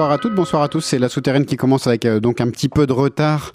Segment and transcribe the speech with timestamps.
[0.00, 0.80] Bonsoir à toutes, bonsoir à tous.
[0.80, 3.52] C'est la souterraine qui commence avec euh, donc un petit peu de retard.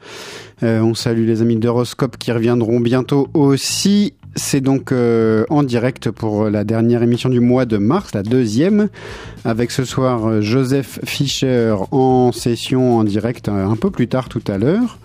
[0.62, 4.14] Euh, on salue les amis d'Horoscope qui reviendront bientôt aussi.
[4.36, 8.90] C'est donc euh, en direct pour la dernière émission du mois de mars, la deuxième,
[9.44, 14.60] avec ce soir Joseph Fischer en session en direct un peu plus tard tout à
[14.60, 15.00] l'heure.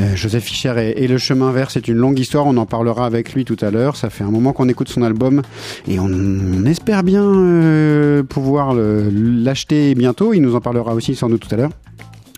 [0.00, 3.34] Euh, Joseph Fischer et, Le Chemin Vert, c'est une longue histoire, on en parlera avec
[3.34, 3.96] lui tout à l'heure.
[3.96, 5.42] Ça fait un moment qu'on écoute son album
[5.86, 10.32] et on, espère bien euh, pouvoir l'acheter bientôt.
[10.32, 11.70] Il nous en parlera aussi sans doute tout à l'heure.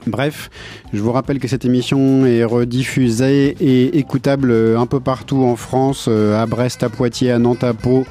[0.07, 0.51] Bref,
[0.93, 6.07] je vous rappelle que cette émission est rediffusée et écoutable un peu partout en France,
[6.09, 8.05] euh, à Brest, à Poitiers, à Nantes, à Pau,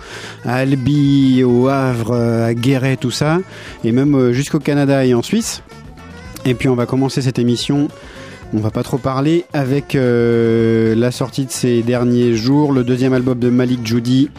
[0.44, 3.40] à Albi, au Havre, à Guéret, tout ça,
[3.84, 5.62] et même jusqu'au Canada et en Suisse.
[6.46, 7.90] Et puis on va commencer cette émission
[8.54, 13.14] on va pas trop parler avec euh, la sortie de ces derniers jours, le deuxième
[13.14, 14.30] album de Malik Judy,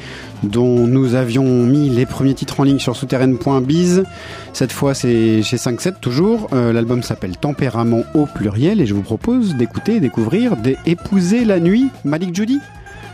[0.45, 4.05] dont nous avions mis les premiers titres en ligne sur souterraine.biz.
[4.53, 6.49] Cette fois, c'est chez 5-7 toujours.
[6.53, 11.89] Euh, l'album s'appelle Tempérament au pluriel et je vous propose d'écouter, découvrir, d'épouser la nuit,
[12.05, 12.61] Malik Judy.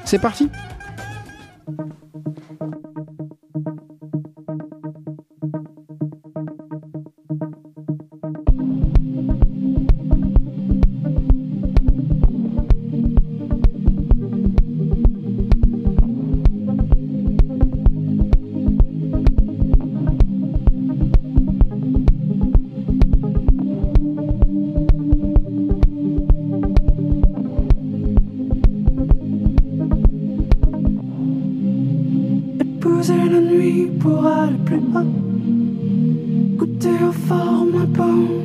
[0.04, 0.48] C'est parti!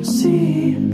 [0.06, 0.84] see.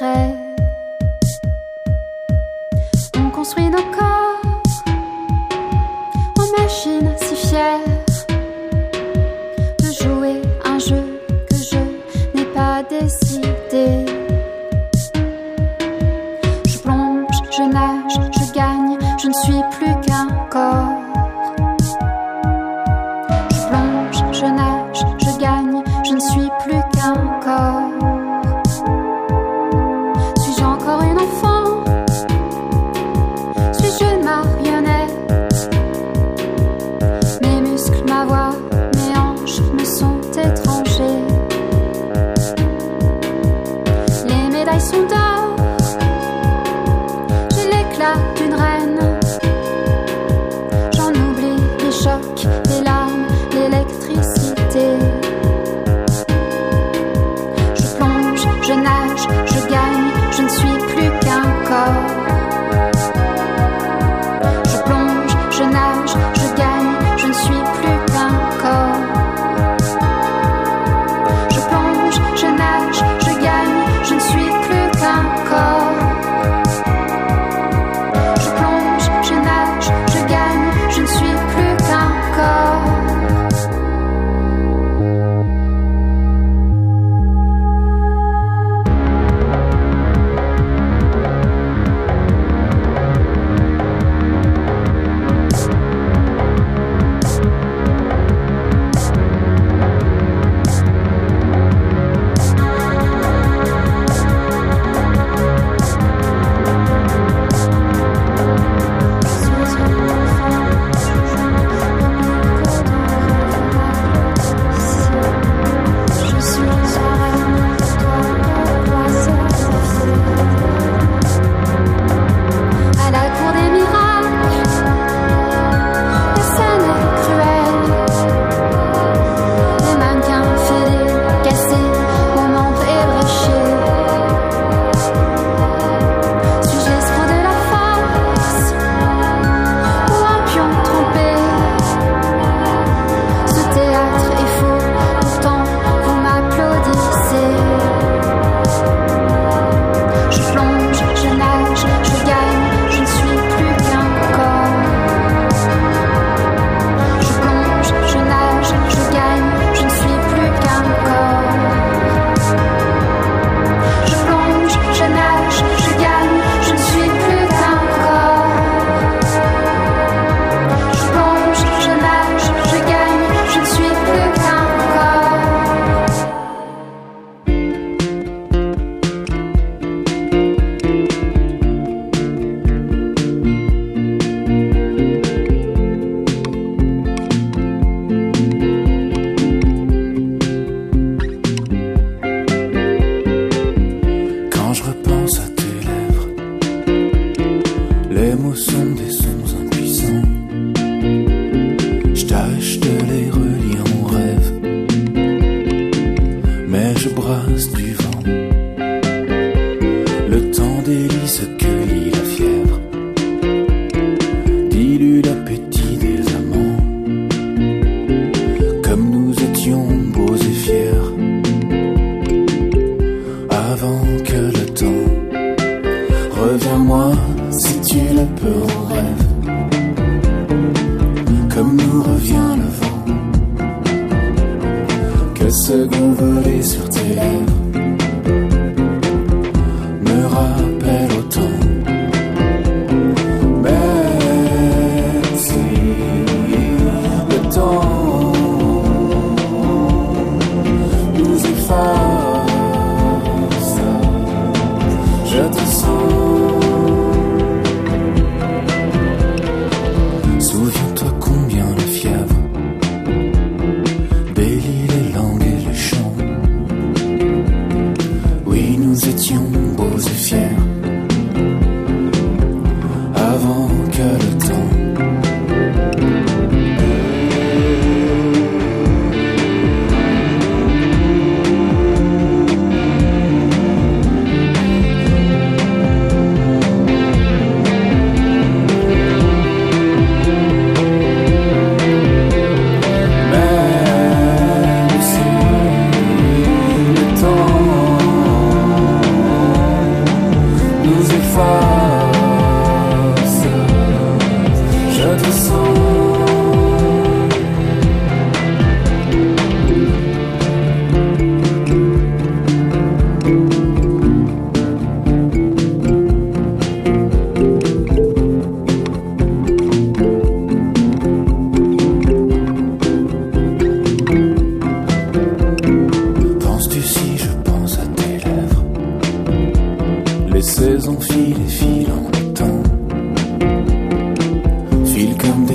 [0.00, 0.39] Secrets.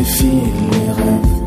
[0.05, 1.44] File comme des fils les rêves.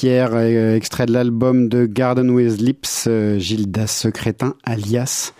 [0.00, 5.34] Fier, euh, extrait de l'album de Garden with Lips, euh, Gildas Secrétin, alias.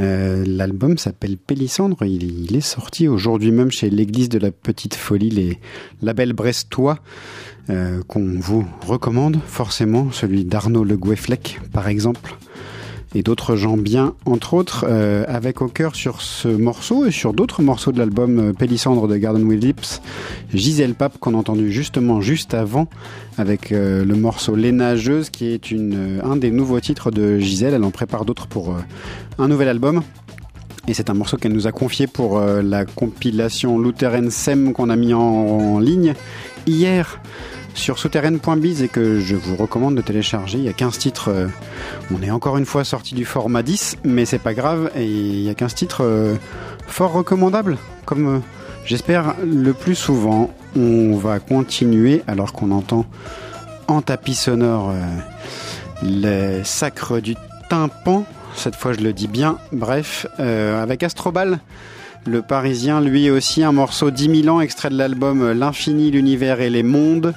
[0.00, 2.04] Euh, L'album s'appelle Pélissandre.
[2.04, 5.58] Il, est sorti aujourd'hui même chez l'Église de la Petite Folie, les
[6.02, 6.98] labels brestois,
[8.08, 12.36] qu'on vous recommande forcément, celui d'Arnaud Le Gouefflec, par exemple
[13.14, 17.32] et d'autres gens bien, entre autres, euh, avec au cœur sur ce morceau et sur
[17.32, 20.00] d'autres morceaux de l'album euh, Pélissandre de Garden with Lips,
[20.54, 22.86] Gisèle Pape qu'on a entendu justement juste avant
[23.36, 27.38] avec euh, le morceau Les Nageuses qui est une, euh, un des nouveaux titres de
[27.38, 27.74] Gisèle.
[27.74, 28.76] Elle en prépare d'autres pour
[29.38, 30.02] un nouvel album.
[30.88, 34.96] Et c'est un morceau qu'elle nous a confié pour la compilation Lutheran Sem qu'on a
[34.96, 36.14] mis en ligne
[36.66, 37.20] hier
[37.74, 40.58] sur souterraine.biz et que je vous recommande de télécharger.
[40.58, 41.28] Il y a 15 titres.
[41.28, 41.48] euh,
[42.12, 44.90] on est encore une fois sorti du format 10, mais c'est pas grave.
[44.96, 46.34] Et il y a 15 titres euh,
[46.86, 48.38] fort recommandables, comme euh,
[48.84, 50.50] j'espère le plus souvent.
[50.76, 53.06] On va continuer alors qu'on entend
[53.88, 54.92] en tapis sonore
[56.00, 57.34] les sacres du
[57.68, 58.24] tympan.
[58.54, 59.58] Cette fois, je le dis bien.
[59.72, 61.58] Bref, avec Astrobal.
[62.26, 66.60] Le Parisien, lui aussi, un morceau 10 000 ans, extrait de l'album euh, L'infini, l'univers
[66.60, 67.34] et les mondes.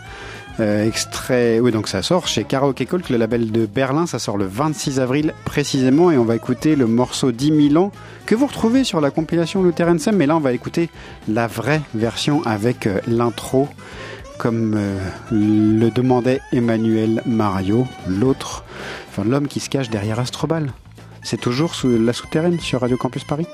[0.59, 4.05] Euh, extrait, oui, donc ça sort chez Karaoke Cult, le label de Berlin.
[4.05, 7.91] Ça sort le 26 avril précisément, et on va écouter le morceau 10 000 ans
[8.25, 10.17] que vous retrouvez sur la compilation Lutheran Sem.
[10.17, 10.89] Mais là, on va écouter
[11.29, 13.69] la vraie version avec euh, l'intro,
[14.37, 14.77] comme
[15.31, 18.65] le demandait Emmanuel Mario, l'autre,
[19.09, 20.73] enfin l'homme qui se cache derrière Astrobal.
[21.21, 23.47] C'est toujours sous la souterraine sur Radio Campus Paris.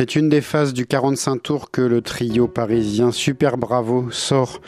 [0.00, 4.62] C'est une des phases du 45 tours que le trio parisien Super Bravo sort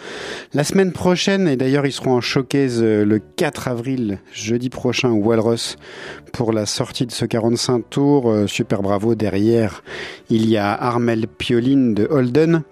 [0.53, 1.49] la semaine prochaine.
[1.49, 5.79] Et d'ailleurs, ils seront en showcase euh, le 4 avril, jeudi prochain, au Walrus
[6.35, 8.31] pour la sortie de ce 45 tours.
[8.31, 9.83] Euh, Super Bravo, derrière,
[10.29, 12.63] il y a Armel Pioline de Holden.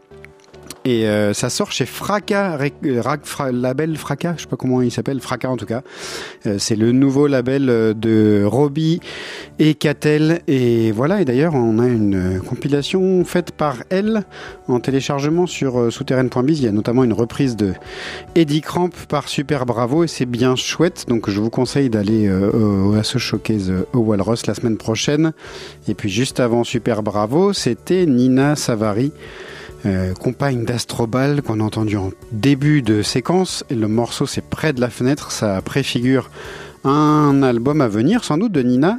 [0.87, 4.57] Et euh, ça sort chez Fracas, Rec- euh, Rac- Fra- label Fracas, je sais pas
[4.57, 5.83] comment il s'appelle, Fracas en tout cas.
[6.57, 7.67] C'est le nouveau label
[7.99, 8.99] de Robbie
[9.61, 10.41] et Catel.
[10.49, 14.25] Et voilà, et d'ailleurs, on a une euh, compilation faite par elle
[14.67, 16.59] en téléchargement sur euh, souterraine.biz.
[16.59, 17.75] Il y a notamment une reprise de
[18.35, 21.05] Eddie Cramp par Super Bravo et c'est bien chouette.
[21.09, 25.33] Donc je vous conseille d'aller euh, à ce showcase au Walrus la semaine prochaine.
[25.87, 29.13] Et puis juste avant Super Bravo, c'était Nina Savary.
[30.21, 33.65] Compagne d'Astrobal qu'on a entendu en début de séquence.
[33.71, 35.33] Et le morceau, c'est Près de la fenêtre.
[35.33, 36.29] Ça préfigure
[36.85, 38.99] un album à venir, sans doute, de Nina.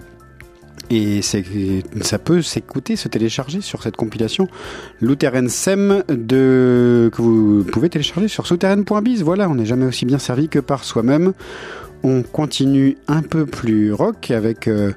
[0.90, 4.50] Et ça peut s'écouter, se télécharger sur cette compilation
[5.00, 9.24] Lutheran Sem de, que vous pouvez télécharger sur souterraine.biz.
[9.24, 11.32] Voilà, on n'est jamais aussi bien servi que par soi-même.
[12.04, 14.92] On continue un peu plus rock avec euh,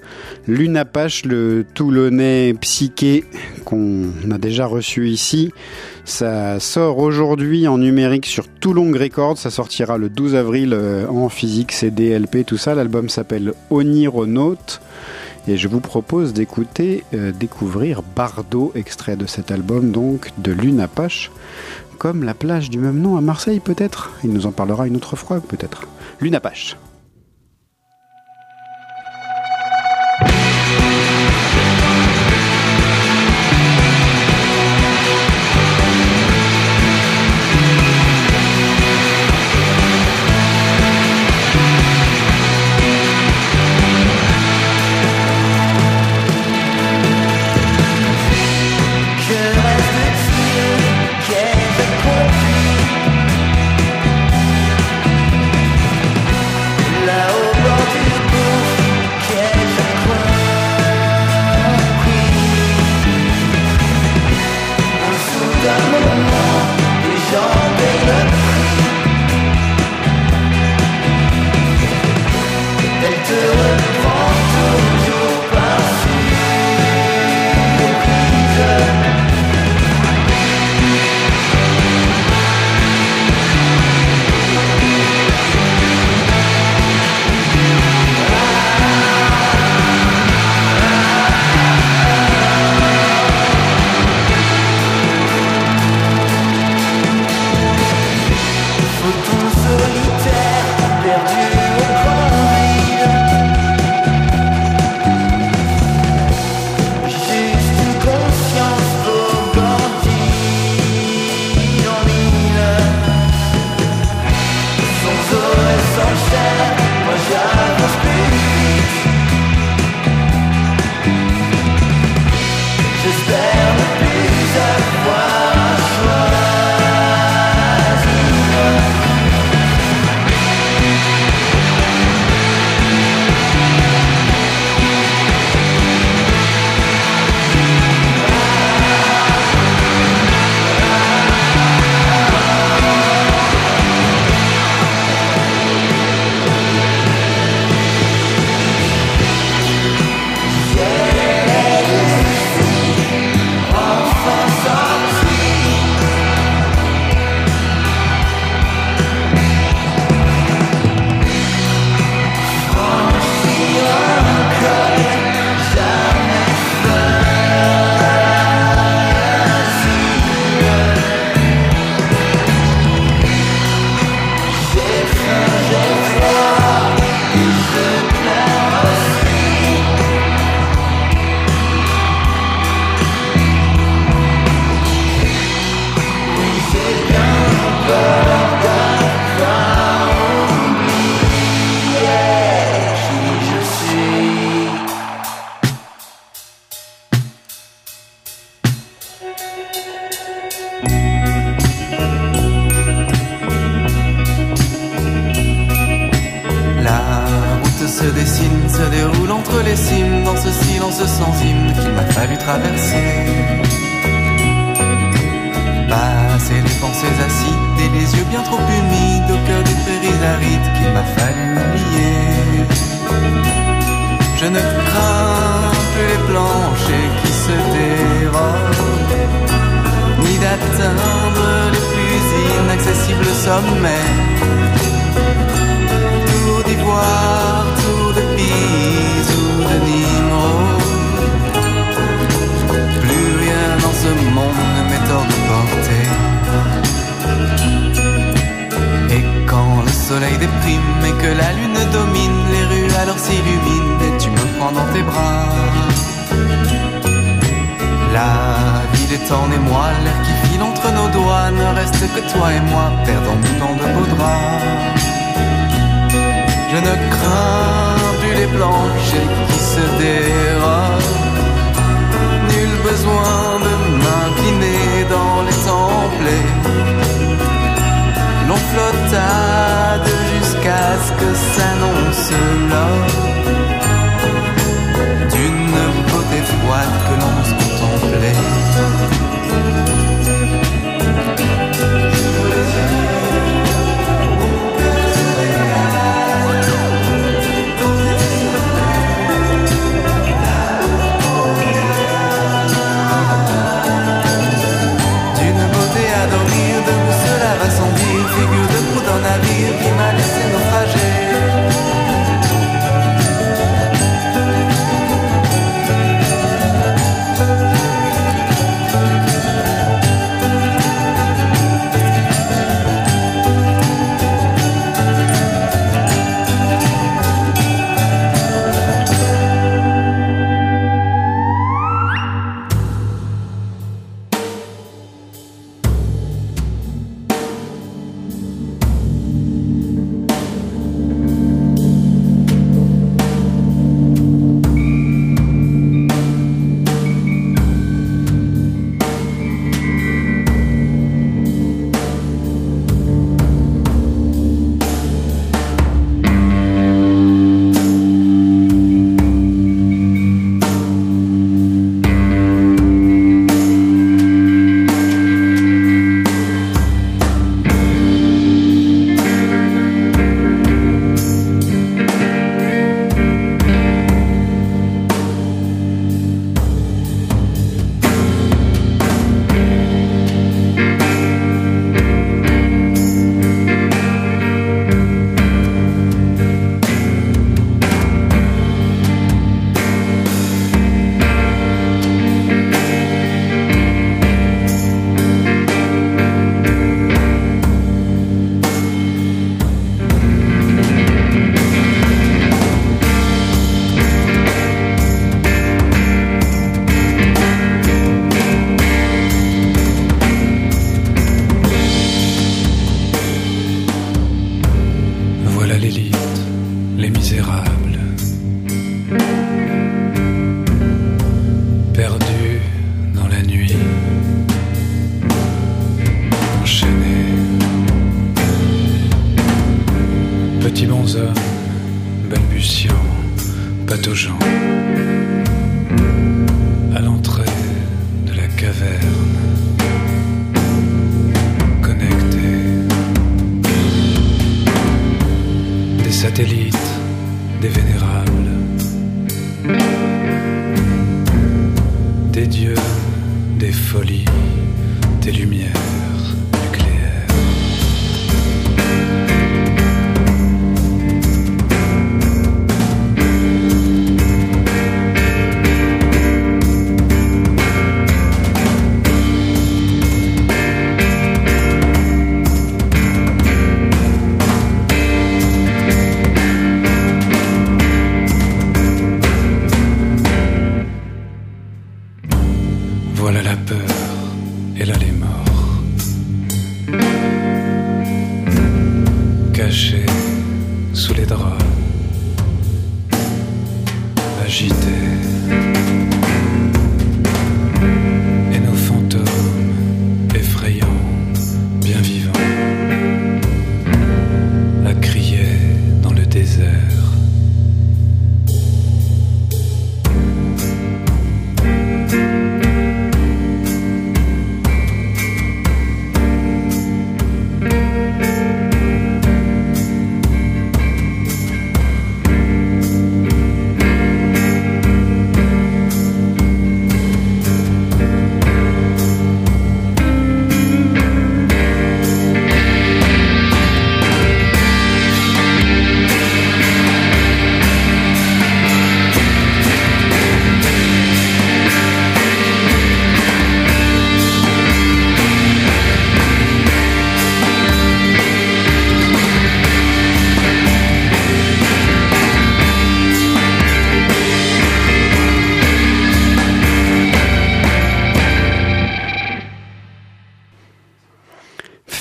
[0.48, 3.24] Lunapache, le Toulonnais psyché
[3.66, 5.52] qu'on a déjà reçu ici.
[6.06, 9.36] Ça sort aujourd'hui en numérique sur Toulon Records.
[9.36, 12.74] Ça sortira le 12 avril euh, en physique, CD, LP, tout ça.
[12.74, 14.80] L'album s'appelle Onironaute.
[15.46, 21.30] Et je vous propose d'écouter, euh, découvrir Bardo, extrait de cet album donc de Lunapache,
[21.98, 24.12] comme la plage du même nom à Marseille peut-être?
[24.24, 25.86] Il nous en parlera une autre fois peut-être.
[26.20, 26.76] Lunapache.
[26.76, 26.83] Que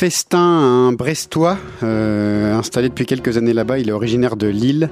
[0.03, 3.79] Festin, un Brestois, euh, installé depuis quelques années là-bas.
[3.79, 4.89] Il est originaire de Lille.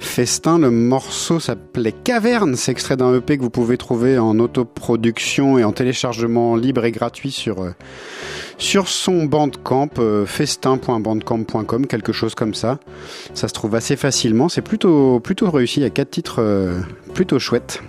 [0.00, 2.56] Festin, le morceau s'appelait Caverne.
[2.56, 6.90] C'est extrait d'un EP que vous pouvez trouver en autoproduction et en téléchargement libre et
[6.90, 7.70] gratuit sur, euh,
[8.58, 12.80] sur son bandcamp, euh, festin.bandcamp.com, quelque chose comme ça.
[13.34, 14.48] Ça se trouve assez facilement.
[14.48, 15.78] C'est plutôt, plutôt réussi.
[15.78, 16.74] Il y a quatre titres
[17.14, 17.84] plutôt chouettes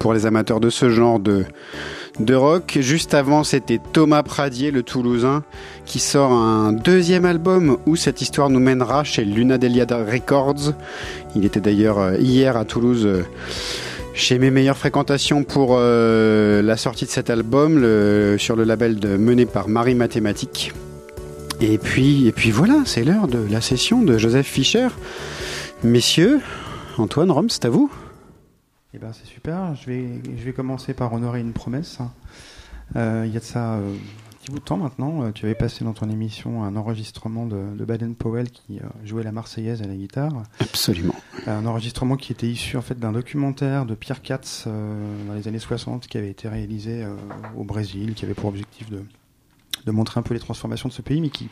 [0.00, 1.44] pour les amateurs de ce genre de,
[2.20, 2.78] de rock.
[2.80, 5.42] Juste avant, c'était Thomas Pradier, le Toulousain,
[5.84, 10.72] qui sort un deuxième album où cette histoire nous mènera chez Luna Delia Records.
[11.34, 13.06] Il était d'ailleurs euh, hier à Toulouse.
[13.06, 13.22] euh,
[14.14, 17.74] chez mes meilleures fréquentations pour euh, la sortie de cet album
[18.38, 20.72] sur le label de, mené par Marie Mathématique.
[21.60, 24.88] Et puis, et puis voilà, c'est l'heure de la session de Joseph Fischer.
[25.84, 26.40] Messieurs,
[26.96, 27.90] Antoine, Rome, c'est à vous.
[28.96, 29.74] Eh ben, c'est super.
[29.74, 31.98] Je vais, je vais commencer par honorer une promesse.
[32.96, 35.22] Euh, il y a de ça euh, un petit bout de temps maintenant.
[35.22, 39.22] euh, tu avais passé dans ton émission un enregistrement de, de Baden-Powell qui euh, jouait
[39.22, 40.44] la Marseillaise à la guitare.
[40.60, 41.14] Absolument.
[41.46, 45.58] Un enregistrement qui était issu en fait d'un documentaire de Pierre Katz dans les années
[45.58, 47.06] 60 qui avait été réalisé
[47.56, 49.04] au Brésil, qui avait pour objectif de,
[49.84, 51.48] de montrer un peu les transformations de ce pays, mais qui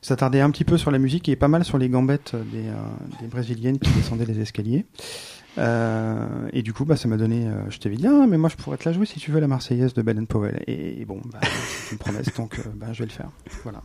[0.00, 2.70] s'attardait un petit peu sur la musique et pas mal sur les gambettes des,
[3.20, 4.86] des brésiliennes qui descendaient les escaliers.
[5.58, 7.46] Euh, et du coup, bah, ça m'a donné.
[7.46, 9.40] euh, je t'avais dit, ah, mais moi, je pourrais te la jouer si tu veux,
[9.40, 10.62] la Marseillaise de Baden Powell.
[10.66, 13.30] Et, bon, bah, c'est une promesse, donc euh, bah, je vais le faire.
[13.62, 13.82] Voilà.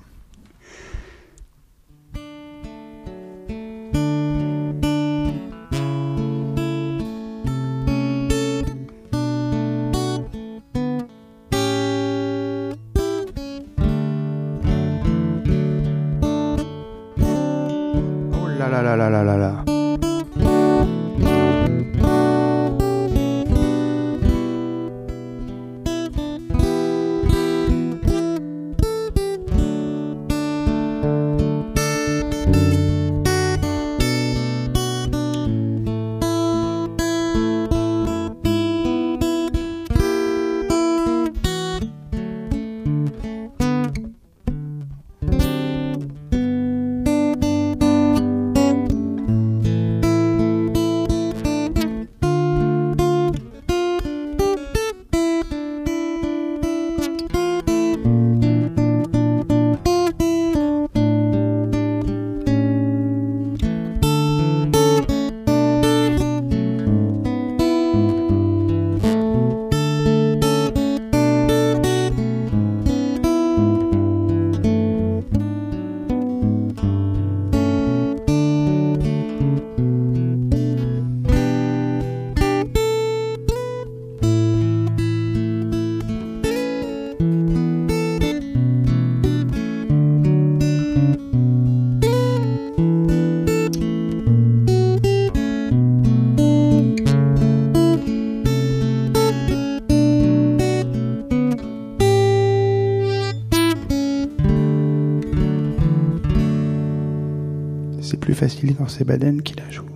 [108.46, 109.95] Facile quand c'est Baden qui la joue.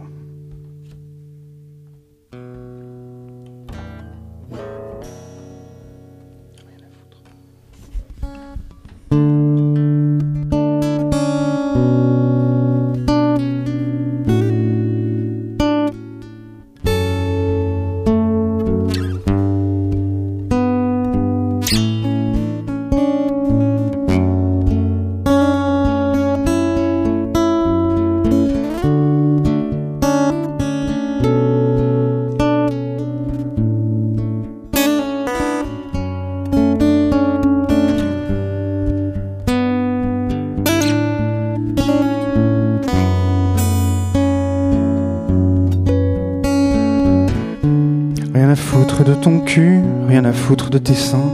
[50.33, 51.31] Foutre de tes seins.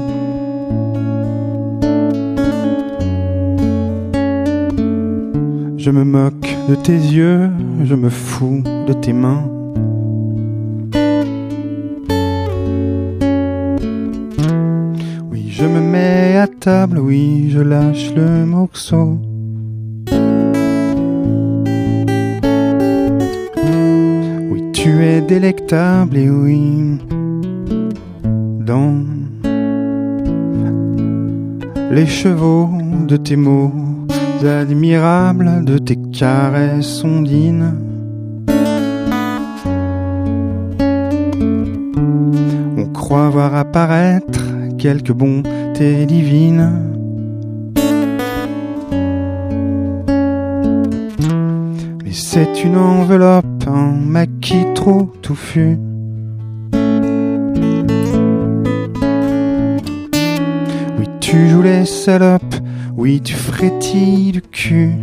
[5.77, 7.49] Je me moque de tes yeux,
[7.83, 9.43] je me fous de tes mains.
[15.31, 19.19] Oui, je me mets à table, oui, je lâche le morceau.
[24.51, 26.97] Oui, tu es délectable et oui,
[31.91, 32.69] les chevaux
[33.07, 33.71] de tes mots
[34.43, 37.75] admirables, de tes caresses ondines.
[42.77, 44.43] On croit voir apparaître
[44.77, 46.71] quelques bontés divines.
[52.03, 55.77] Mais c'est une enveloppe, un maquis trop touffu.
[61.35, 62.55] Tu joues les salopes,
[62.95, 64.95] oui, tu frétilles du cul.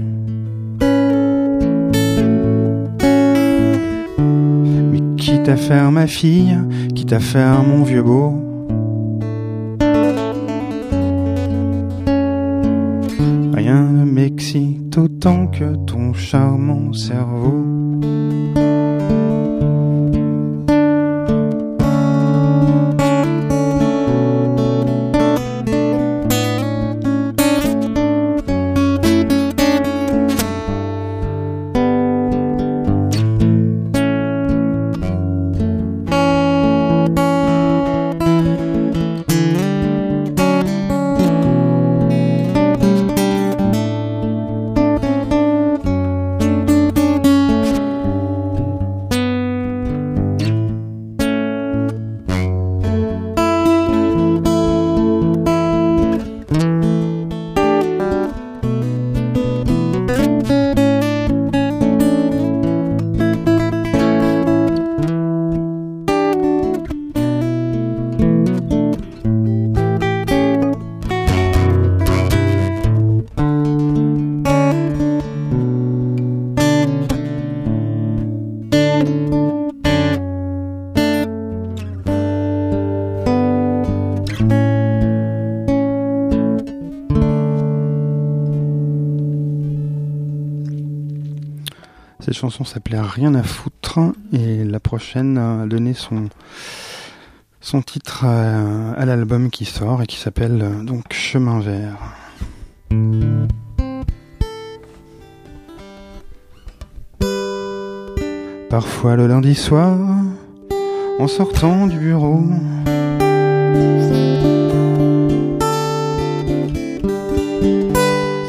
[4.90, 6.56] Mais quitte à faire ma fille,
[6.94, 8.32] quitte à faire mon vieux beau?
[13.52, 17.81] Rien ne m'excite autant que ton charmant cerveau.
[92.53, 93.98] Chanson s'appelait Rien à foutre
[94.34, 96.28] et la prochaine a donné son,
[97.62, 101.96] son titre à, l'album qui sort et qui s'appelle euh, donc Chemin vert.
[108.68, 109.96] Parfois le lundi soir,
[111.18, 112.42] en sortant du bureau,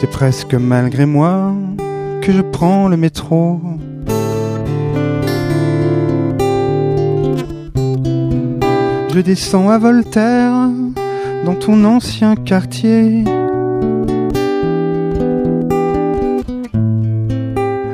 [0.01, 1.54] c'est presque malgré moi
[2.22, 3.60] que je prends le métro.
[9.14, 10.53] Je descends à Voltaire,
[11.45, 13.24] dans ton ancien quartier.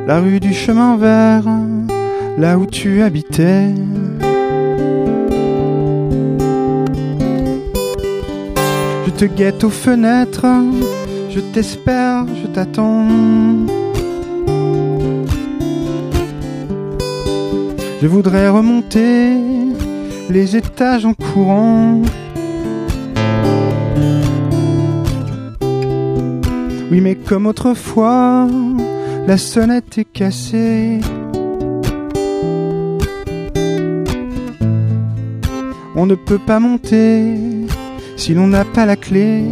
[0.08, 1.44] La rue du chemin vert,
[2.38, 3.68] là où tu habitais.
[9.06, 10.48] Je te guette aux fenêtres,
[11.30, 13.08] je t'espère, je t'attends.
[18.02, 19.39] Je voudrais remonter
[20.30, 22.02] les étages en courant.
[26.92, 28.48] Oui, mais comme autrefois,
[29.28, 31.00] la sonnette est cassée.
[35.96, 37.36] On ne peut pas monter
[38.16, 39.44] si l'on n'a pas la clé.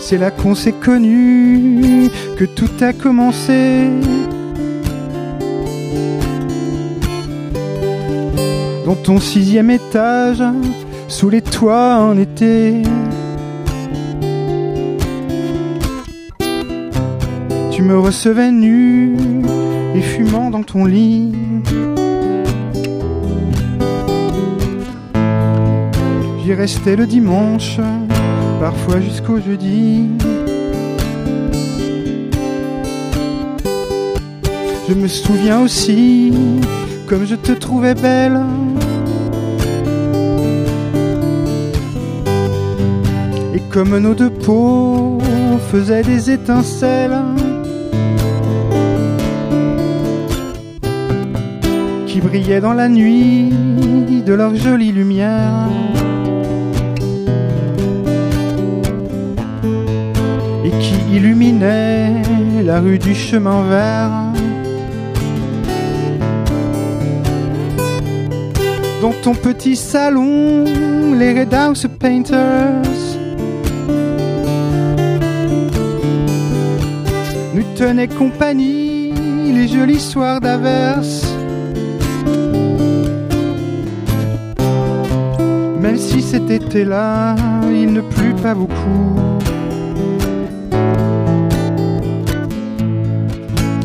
[0.00, 3.88] C'est là qu'on s'est connu, que tout a commencé.
[8.94, 10.40] Dans ton sixième étage,
[11.08, 12.82] sous les toits en été.
[17.72, 19.16] Tu me recevais nu
[19.96, 21.32] et fumant dans ton lit.
[26.44, 27.80] J'y restais le dimanche,
[28.60, 30.08] parfois jusqu'au jeudi.
[34.88, 36.32] Je me souviens aussi,
[37.08, 38.40] comme je te trouvais belle.
[43.74, 45.18] Comme nos deux peaux
[45.72, 47.18] faisaient des étincelles.
[52.06, 53.52] Qui brillaient dans la nuit
[54.24, 55.68] de leur jolie lumière.
[60.66, 62.22] et qui illuminait
[62.64, 64.10] la rue du chemin vert.
[69.02, 70.64] Dans ton petit salon,
[71.18, 72.93] les Red House Painters
[77.74, 79.12] tenaient compagnie
[79.52, 81.26] les jolis soirs d'averse.
[85.80, 87.34] Même si cet été-là,
[87.70, 89.16] il ne plut pas beaucoup.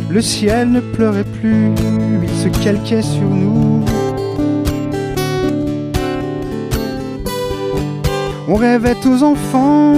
[0.09, 1.71] Le ciel ne pleurait plus,
[2.23, 3.83] il se calquait sur nous.
[8.47, 9.93] On rêvait aux enfants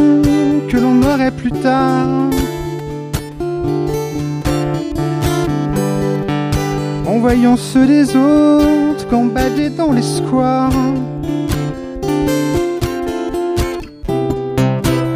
[0.70, 2.30] que l'on aurait plus tard.
[7.12, 10.72] En voyant ceux des autres gambader dans les squares.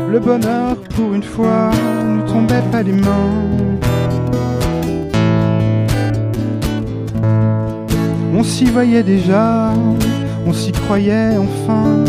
[0.10, 1.72] Le bonheur, pour une fois,
[2.06, 3.32] nous tombait pas des mains.
[8.34, 9.72] On s'y voyait déjà,
[10.46, 12.04] on s'y croyait enfin.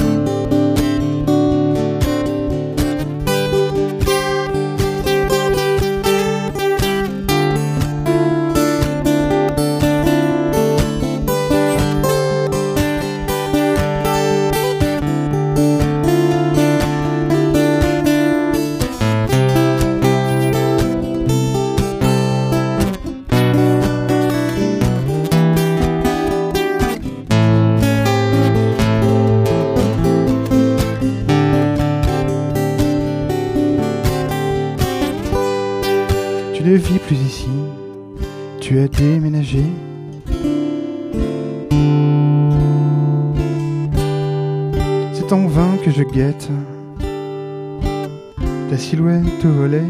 [48.71, 49.85] Ta silhouette au volet.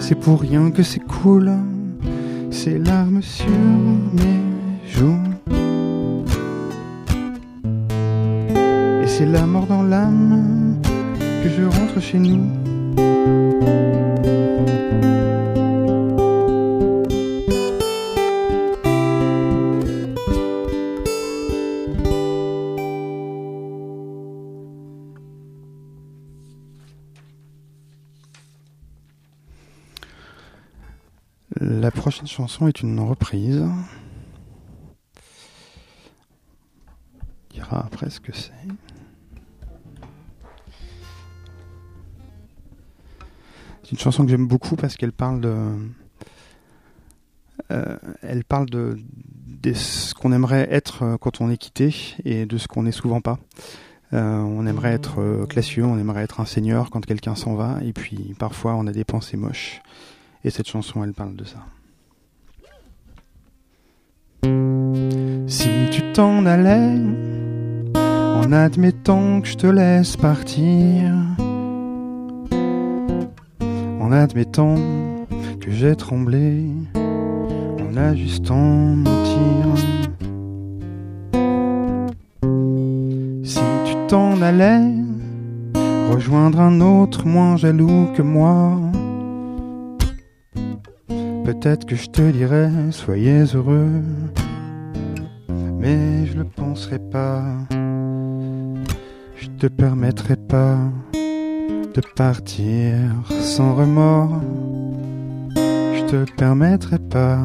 [0.00, 1.50] C'est pour rien que c'est cool,
[2.50, 4.42] ces larmes sur mes
[4.86, 5.16] joues.
[9.02, 10.76] Et c'est la mort dans l'âme
[11.42, 12.63] que je rentre chez nous.
[32.34, 33.62] Chanson est une reprise.
[37.20, 38.50] On dira après ce que c'est.
[43.84, 45.54] C'est une chanson que j'aime beaucoup parce qu'elle parle de.
[47.70, 48.98] euh, elle parle de,
[49.72, 53.20] ce qu'on aimerait être euh, quand on est quitté et de ce qu'on n'est souvent
[53.20, 53.38] pas.
[54.12, 57.92] Euh, on aimerait être classieux, on aimerait être un seigneur quand quelqu'un s'en va, et
[57.92, 59.82] puis parfois on a des pensées moches.
[60.42, 61.64] Et cette chanson, elle parle de ça.
[65.94, 66.98] Tu t'en allais,
[67.94, 71.12] en admettant que je te laisse partir,
[74.00, 74.74] en admettant
[75.60, 76.64] que j'ai tremblé,
[76.96, 79.66] en ajustant mon tir.
[83.44, 84.90] Si tu t'en allais,
[86.10, 88.80] rejoindre un autre moins jaloux que moi,
[91.44, 94.02] peut-être que je te dirais soyez heureux,
[95.84, 97.42] mais je le penserai pas.
[99.36, 100.78] Je te permettrai pas
[101.94, 102.94] de partir
[103.40, 104.40] sans remords.
[105.56, 107.38] Je te permettrai pas.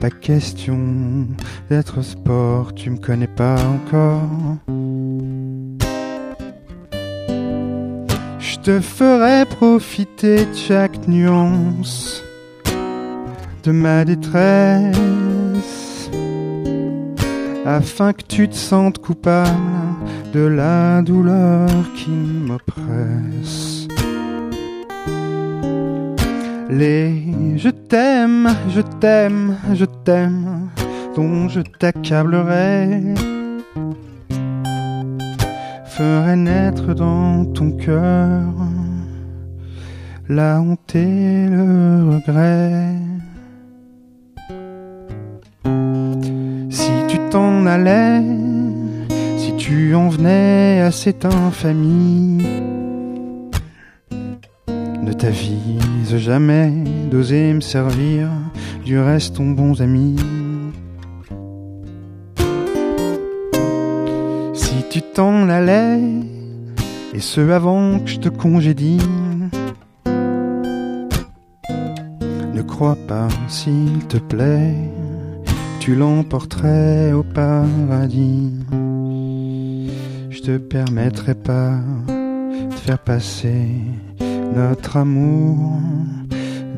[0.00, 1.26] Pas question
[1.68, 4.56] d'être sport, tu me connais pas encore.
[8.38, 12.22] Je te ferai profiter de chaque nuance
[13.64, 15.17] de ma détresse
[17.66, 19.48] afin que tu te sentes coupable
[20.32, 23.88] de la douleur qui m'oppresse.
[26.70, 30.68] Les je t'aime, je t'aime, je t'aime,
[31.16, 33.14] dont je t'accablerai,
[35.86, 38.44] ferait naître dans ton cœur
[40.28, 42.94] la honte et le regret.
[47.30, 48.22] T'en allais,
[49.36, 52.42] si tu en venais à cette infamie,
[55.02, 56.72] ne t'avise jamais
[57.10, 58.28] d'oser me servir,
[58.84, 60.16] du reste ton bon ami.
[64.54, 66.00] Si tu t'en allais,
[67.14, 69.02] et ce avant que je te congédie,
[72.54, 74.74] ne crois pas, s'il te plaît,
[75.88, 78.52] tu l'emporterais au paradis.
[80.28, 83.68] Je te permettrai pas de faire passer
[84.54, 85.80] notre amour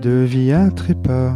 [0.00, 1.34] de vie à trépas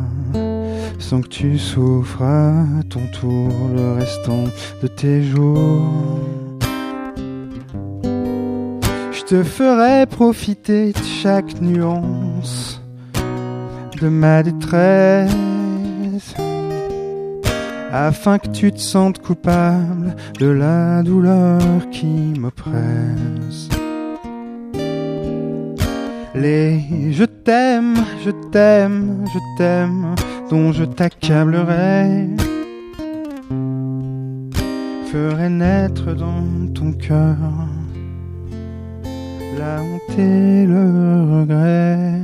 [1.00, 4.44] sans que tu souffres à ton tour le restant
[4.80, 6.20] de tes jours.
[8.04, 12.80] Je te ferai profiter de chaque nuance
[14.00, 15.34] de ma détresse
[17.95, 21.61] afin que tu te sentes coupable de la douleur
[21.92, 23.68] qui m'oppresse.
[26.34, 26.80] Les
[27.12, 30.16] je t'aime, je t'aime, je t'aime,
[30.51, 32.30] dont je t'accablerai,
[35.12, 37.36] ferait naître dans ton cœur
[39.57, 40.84] la honte et le
[41.32, 42.20] regret.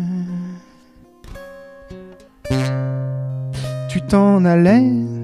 [3.88, 5.19] Tu t'en allais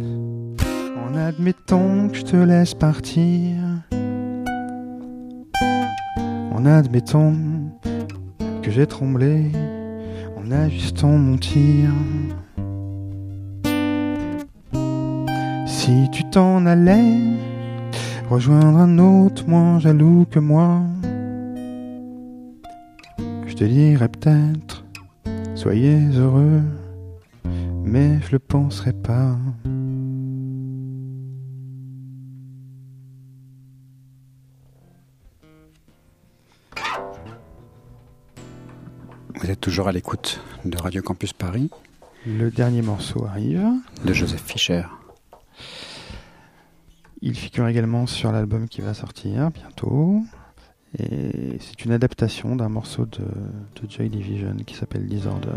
[1.27, 3.57] en admettant que je te laisse partir,
[6.53, 7.35] en admettant
[8.63, 9.51] que j'ai tremblé
[10.37, 11.91] en ajustant mon tir.
[15.67, 17.19] Si tu t'en allais
[18.31, 20.83] rejoindre un autre moins jaloux que moi,
[23.49, 24.85] je te dirais peut-être
[25.57, 26.63] soyez heureux,
[27.85, 29.37] mais je le penserai pas.
[39.41, 41.71] Vous êtes toujours à l'écoute de Radio Campus Paris,
[42.27, 43.65] Le dernier morceau arrive.
[44.05, 44.83] de Joseph Fischer.
[47.23, 50.23] Il figure également sur l'album qui va sortir bientôt.
[50.99, 53.19] Et c'est une adaptation d'un morceau de,
[53.83, 55.49] de Joy Division qui s'appelle Disorder.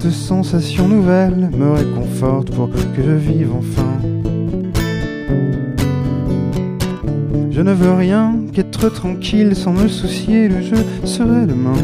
[0.00, 3.98] Cette sensation nouvelle me réconforte pour que je vive enfin.
[7.50, 11.76] Je ne veux rien qu'être tranquille sans me soucier, le jeu serait demain.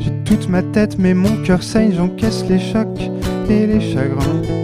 [0.00, 3.10] J'ai toute ma tête, mais mon cœur saigne, j'encaisse les chocs
[3.48, 4.57] et les chagrins.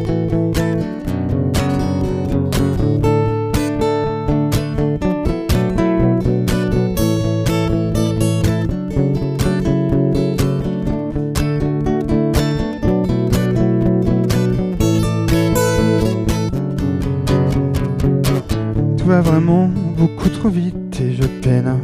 [20.48, 21.76] Vite et je peine à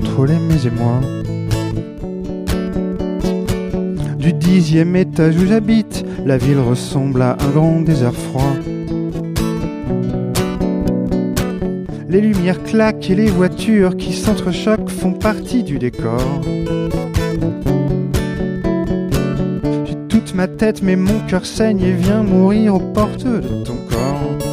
[0.00, 1.00] contrôler mes émois.
[4.18, 8.52] Du dixième étage où j'habite, la ville ressemble à un grand désert froid.
[12.08, 16.42] Les lumières claquent et les voitures qui s'entrechoquent font partie du décor.
[19.84, 23.76] J'ai toute ma tête mais mon cœur saigne et vient mourir aux portes de ton
[23.88, 24.47] corps.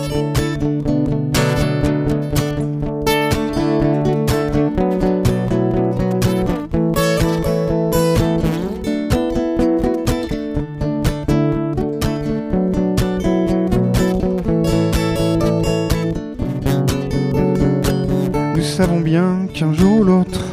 [19.56, 20.44] Qu'un jour ou l'autre,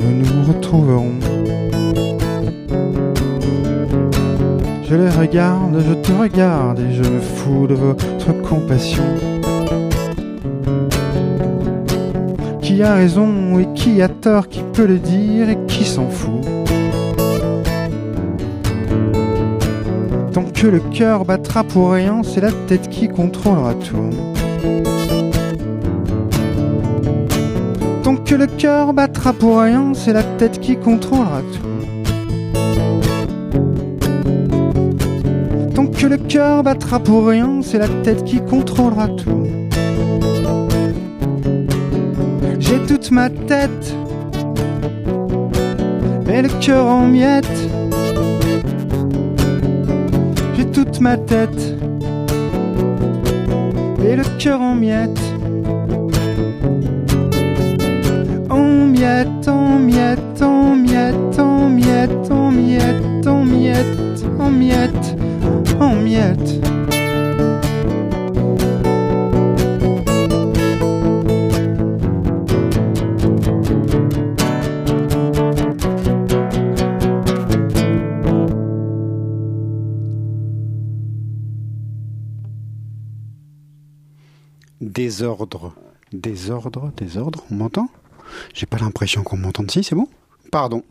[0.00, 1.14] nous nous retrouverons.
[4.88, 9.02] Je les regarde, je te regarde et je me fous de votre compassion.
[12.62, 16.46] Qui a raison et qui a tort, qui peut le dire et qui s'en fout?
[20.32, 24.35] Tant que le cœur battra pour rien, c'est la tête qui contrôlera tout.
[28.26, 31.60] Que le cœur battra pour rien, c'est la tête qui contrôlera tout.
[35.74, 39.46] Tant que le cœur battra pour rien, c'est la tête qui contrôlera tout.
[42.58, 43.94] J'ai toute ma tête,
[46.26, 47.70] mais le cœur en miettes.
[50.56, 51.76] J'ai toute ma tête,
[54.04, 55.25] et le cœur en miettes.
[59.06, 65.14] miettons, miettons, miettons, miettes, en miettes, en miettes,
[65.80, 66.60] en.
[84.80, 85.74] Désordre,
[86.12, 87.85] désordre, désordre, on m'entend?
[88.56, 89.70] J'ai pas l'impression qu'on m'entende.
[89.70, 90.08] Si, c'est bon?
[90.50, 90.82] Pardon.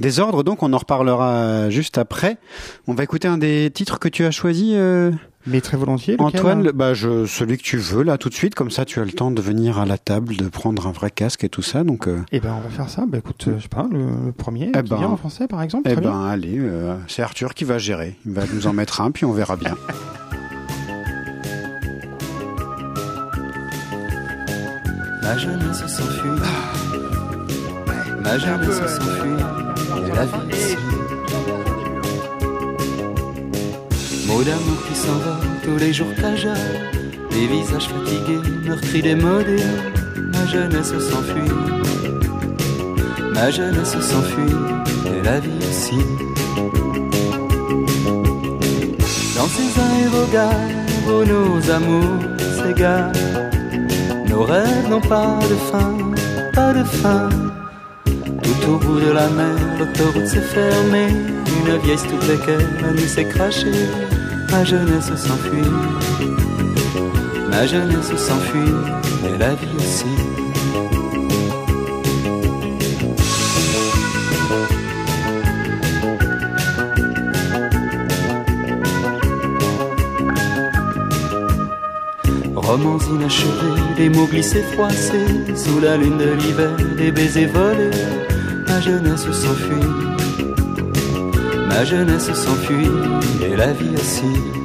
[0.00, 2.38] Désordre, donc on en reparlera juste après.
[2.86, 5.10] On va écouter un des titres que tu as choisi, euh,
[5.46, 6.14] Mais très volontiers.
[6.14, 6.60] lequel, Antoine.
[6.60, 6.62] hein?
[6.62, 9.04] Le- bah, je, celui que tu veux là tout de suite, comme ça tu as
[9.04, 11.82] le temps de venir à la table, de prendre un vrai casque et tout ça.
[11.84, 13.04] Donc, euh, Eh ben, on va faire ça.
[13.06, 15.48] Bah, écoute, euh, je sais pas, le, le premier Eh qui ben, vient en français,
[15.48, 15.82] par exemple.
[15.90, 16.10] eh très bien.
[16.12, 18.16] ben, allez, euh, c'est Arthur qui va gérer.
[18.24, 19.74] Il va nous en mettre un, puis on verra bien.
[25.22, 26.30] Ma jeunesse s'enfuit.
[28.22, 29.42] Ma jeunesse s'enfuit.
[30.06, 30.76] Et la vie ici.
[34.26, 36.30] Mots d'amour qui s'envolent tous les jours qu'à
[37.30, 39.64] Des visages fatigués, meurtris, démodés.
[40.32, 41.52] Ma jeunesse s'enfuit.
[43.34, 44.56] Ma jeunesse s'enfuit.
[45.06, 45.98] Et la vie aussi.
[49.36, 52.20] Dans ces aérogares où nos amours
[52.62, 53.12] s'égarent.
[54.28, 55.98] Nos rêves n'ont pas de fin,
[56.54, 57.51] pas de fin.
[58.60, 61.08] Tout au bout de la mer, l'autoroute s'est fermée.
[61.08, 63.88] Une vieille toute laquelle la nuit s'est crachée.
[64.50, 65.70] Ma jeunesse s'enfuit.
[67.50, 68.74] Ma jeunesse s'enfuit.
[69.24, 70.04] Et la vie aussi.
[82.54, 87.90] Romans inachevés, des mots glissés froissés Sous la lune de l'hiver, des baisers volés
[88.82, 89.86] jeunesse s'enfuit.
[91.68, 92.90] Ma jeunesse s'enfuit
[93.40, 94.61] Et la vie aussi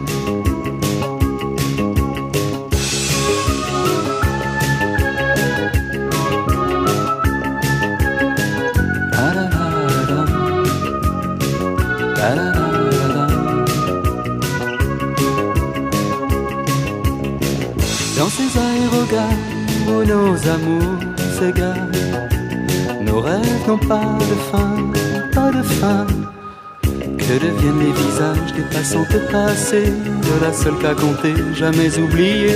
[28.77, 32.51] des passants passés, de la seule qu'à compter, jamais oublié.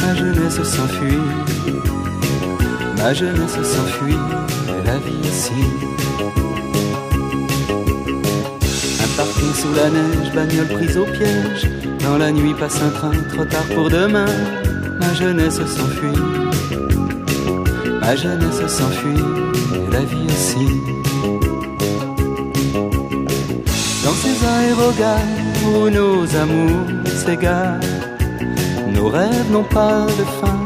[0.00, 1.18] Ma jeunesse s'enfuit,
[2.96, 4.14] ma jeunesse s'enfuit,
[4.68, 5.52] et la vie ici.
[9.02, 11.68] Un parking sous la neige, bagnole prise au piège.
[12.00, 14.26] Dans la nuit passe un train, trop tard pour demain.
[15.00, 16.22] Ma jeunesse s'enfuit.
[18.00, 19.24] Ma jeunesse s'enfuit.
[19.74, 20.66] Et la vie aussi.
[24.04, 27.80] Dans ces aérogares où nos amours s'égarent.
[28.94, 30.64] Nos rêves n'ont pas de fin,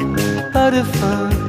[0.53, 1.44] pas de fin.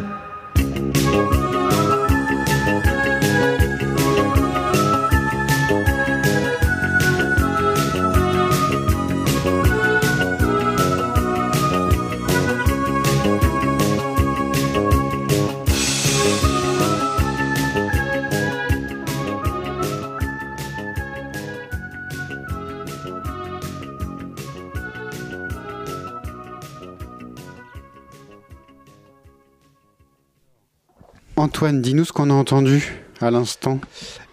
[31.56, 33.80] Antoine, dis-nous ce qu'on a entendu à l'instant.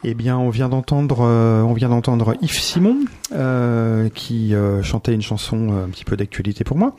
[0.02, 2.96] Eh bien, on vient d'entendre, euh, on vient d'entendre Yves Simon
[3.32, 6.96] euh, qui euh, chantait une chanson un petit peu d'actualité pour moi.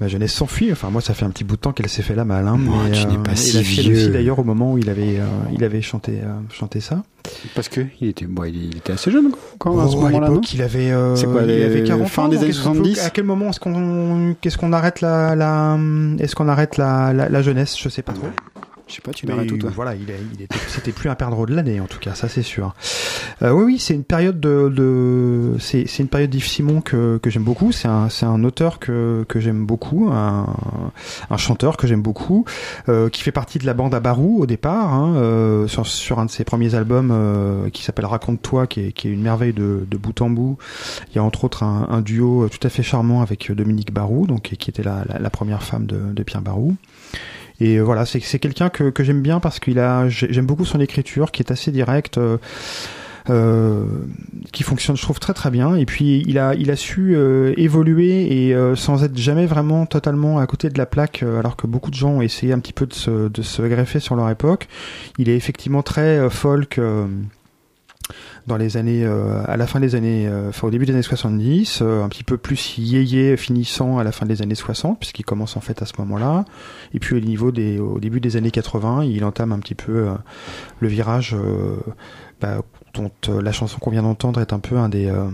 [0.00, 0.72] Ma jeunesse s'enfuit.
[0.72, 2.48] Enfin, moi, ça fait un petit bout de temps qu'elle s'est fait la malle.
[2.48, 3.92] Hein, Moi, mais, tu n'es pas si vieux.
[3.92, 5.18] aussi d'ailleurs au moment où il avait,
[5.52, 7.02] il avait chanté, chanté ça.
[7.54, 10.62] Parce que il était, bon, il était assez jeune quand à ce Oh, moment-là, il
[10.62, 12.70] avait, euh, C'est quoi, il les- avait 40 fin ans, des donc années est-ce qu'on
[12.72, 13.04] peut- 70?
[13.04, 15.78] À quel moment est-ce qu'on, qu'est-ce qu'on arrête la, la,
[16.20, 17.76] est-ce qu'on arrête la, la, la jeunesse?
[17.78, 18.28] Je sais pas trop.
[18.92, 19.70] Je sais pas, tu l'arrêtes tout, toi.
[19.74, 22.28] Voilà, il, est- il était, c'était plus un perdreau de l'année en tout cas, ça
[22.28, 22.74] c'est sûr.
[23.40, 27.18] Euh, oui, oui, c'est une période de, de c'est, c'est une période d'Yves Simon que,
[27.22, 27.72] que j'aime beaucoup.
[27.72, 30.46] C'est un, c'est un auteur que, que j'aime beaucoup, un,
[31.30, 32.44] un chanteur que j'aime beaucoup,
[32.90, 36.18] euh, qui fait partie de la bande à Barou au départ, hein, euh, sur, sur
[36.18, 39.86] un de ses premiers albums qui s'appelle Raconte-toi, qui est, qui est une merveille de,
[39.90, 40.58] de bout en bout.
[41.10, 44.26] Il y a entre autres un, un duo tout à fait charmant avec Dominique Barou,
[44.26, 46.76] donc qui était la, la, la première femme de, de Pierre Barou.
[47.64, 50.80] Et voilà, c'est quelqu'un que, que j'aime bien parce qu'il a, j'ai- j'aime beaucoup son
[50.80, 52.38] écriture qui est assez directe, euh,
[53.30, 53.84] euh,
[54.52, 55.76] qui fonctionne, je trouve très très bien.
[55.76, 60.38] Et puis il a, il a su euh, évoluer et sans être jamais vraiment totalement
[60.40, 62.86] à côté de la plaque, alors que beaucoup de gens ont essayé un petit peu
[62.86, 64.66] de se, de se greffer sur leur époque.
[65.18, 66.80] Il est effectivement très folk.
[68.46, 70.92] Euh, dans les années, euh, à la fin des années, euh, enfin au début des
[70.92, 74.98] années 70, euh, un petit peu plus yéyé finissant à la fin des années 60,
[74.98, 76.44] puisqu'il commence en fait à ce moment-là.
[76.94, 80.08] Et puis au niveau des, au début des années 80, il entame un petit peu
[80.08, 80.12] euh,
[80.80, 81.76] le virage euh,
[82.40, 82.62] bah,
[82.94, 85.28] dont euh, la chanson qu'on vient d'entendre est un peu un des euh,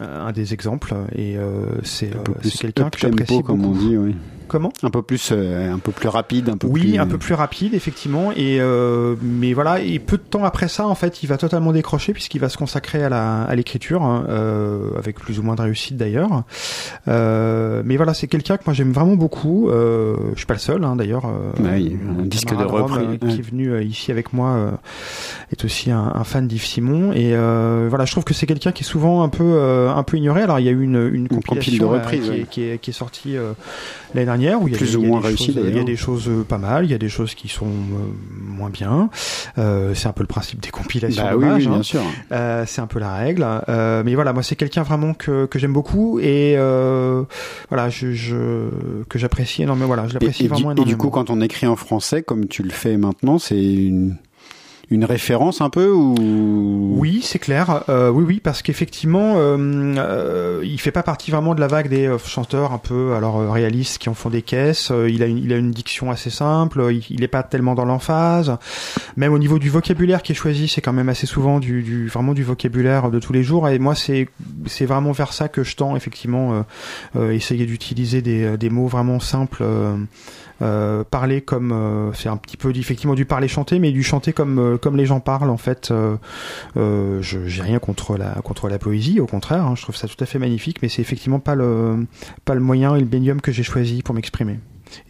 [0.00, 2.18] un des exemples et euh, c'est euh,
[2.60, 3.78] quelqu'un que j'apprécie comme on beaucoup.
[3.78, 4.14] dit, oui.
[4.48, 6.98] Comment Un peu plus, euh, un peu plus rapide, un peu oui, plus.
[6.98, 8.30] un peu plus rapide, effectivement.
[8.32, 11.72] Et euh, mais voilà, et peu de temps après ça, en fait, il va totalement
[11.72, 15.56] décrocher puisqu'il va se consacrer à la à l'écriture, hein, euh, avec plus ou moins
[15.56, 16.44] de réussite d'ailleurs.
[17.06, 19.68] Mais voilà, c'est quelqu'un que moi j'aime vraiment beaucoup.
[19.70, 21.26] Je suis pas le seul, hein, d'ailleurs.
[21.26, 24.78] A un disque de reprise, qui est venu ici avec moi
[25.50, 27.12] est aussi un, un fan d'Yves Simon.
[27.12, 27.30] Et
[27.88, 30.42] voilà, je trouve que c'est quelqu'un qui est souvent un peu un peu ignoré.
[30.42, 32.40] Alors il y a eu une, une compilation de là, reprises, qui, ouais.
[32.40, 33.34] est, qui, est, qui est sortie
[34.14, 35.70] l'année dernière où il y a Plus des- ou moins réussi, choses- Il y a
[35.70, 35.84] d'ailleurs.
[35.84, 37.98] des choses euh, pas mal, il y a des choses qui sont euh,
[38.48, 39.10] moins bien.
[39.58, 41.22] Euh, c'est un peu le principe des compilations.
[41.22, 41.70] Bah oui, oui, hein.
[41.70, 42.02] bien sûr.
[42.32, 43.46] Euh, c'est un peu la règle.
[43.68, 47.22] Euh, mais voilà, moi c'est quelqu'un vraiment que, que j'aime beaucoup et euh,
[47.68, 48.68] voilà, je, je
[49.08, 49.86] que j'apprécie énormément.
[49.86, 50.98] Voilà, je l'apprécie et vraiment et du énormément.
[50.98, 54.16] coup, quand on écrit en français, comme tu le fais maintenant, c'est une,
[54.90, 56.14] une référence un peu ou?
[56.98, 57.84] Oui, c'est clair.
[57.88, 59.56] Euh, oui, oui, parce qu'effectivement, euh,
[59.98, 63.38] euh, il fait pas partie vraiment de la vague des euh, chanteurs un peu alors
[63.38, 64.92] euh, réalistes qui en font des caisses.
[65.08, 66.86] Il a une, il a une diction assez simple.
[66.90, 68.56] Il, il est pas tellement dans l'emphase.
[69.16, 72.08] Même au niveau du vocabulaire qui est choisi, c'est quand même assez souvent du, du
[72.08, 73.68] vraiment du vocabulaire de tous les jours.
[73.68, 74.28] Et moi, c'est
[74.66, 76.64] c'est vraiment vers ça que je tends effectivement.
[77.16, 79.64] Euh, essayer d'utiliser des, des mots vraiment simples.
[80.62, 84.32] Euh, parler comme euh, c'est un petit peu effectivement du parler chanter mais du chanter
[84.32, 85.90] comme euh, comme les gens parlent en fait.
[85.90, 86.16] Euh,
[86.76, 90.16] euh, j'ai rien contre la contre la poésie au contraire hein, je trouve ça tout
[90.20, 92.06] à fait magnifique mais c'est effectivement pas le
[92.44, 94.58] pas le moyen et le médium que j'ai choisi pour m'exprimer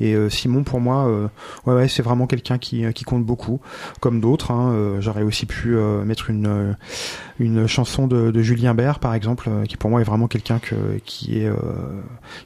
[0.01, 1.29] et euh, Simon pour moi euh,
[1.67, 3.61] ouais, ouais c'est vraiment quelqu'un qui qui compte beaucoup
[4.01, 6.73] comme d'autres hein, euh, j'aurais aussi pu euh, mettre une euh,
[7.39, 10.59] une chanson de, de Julien Bert par exemple euh, qui pour moi est vraiment quelqu'un
[10.59, 10.75] que
[11.05, 11.55] qui est euh,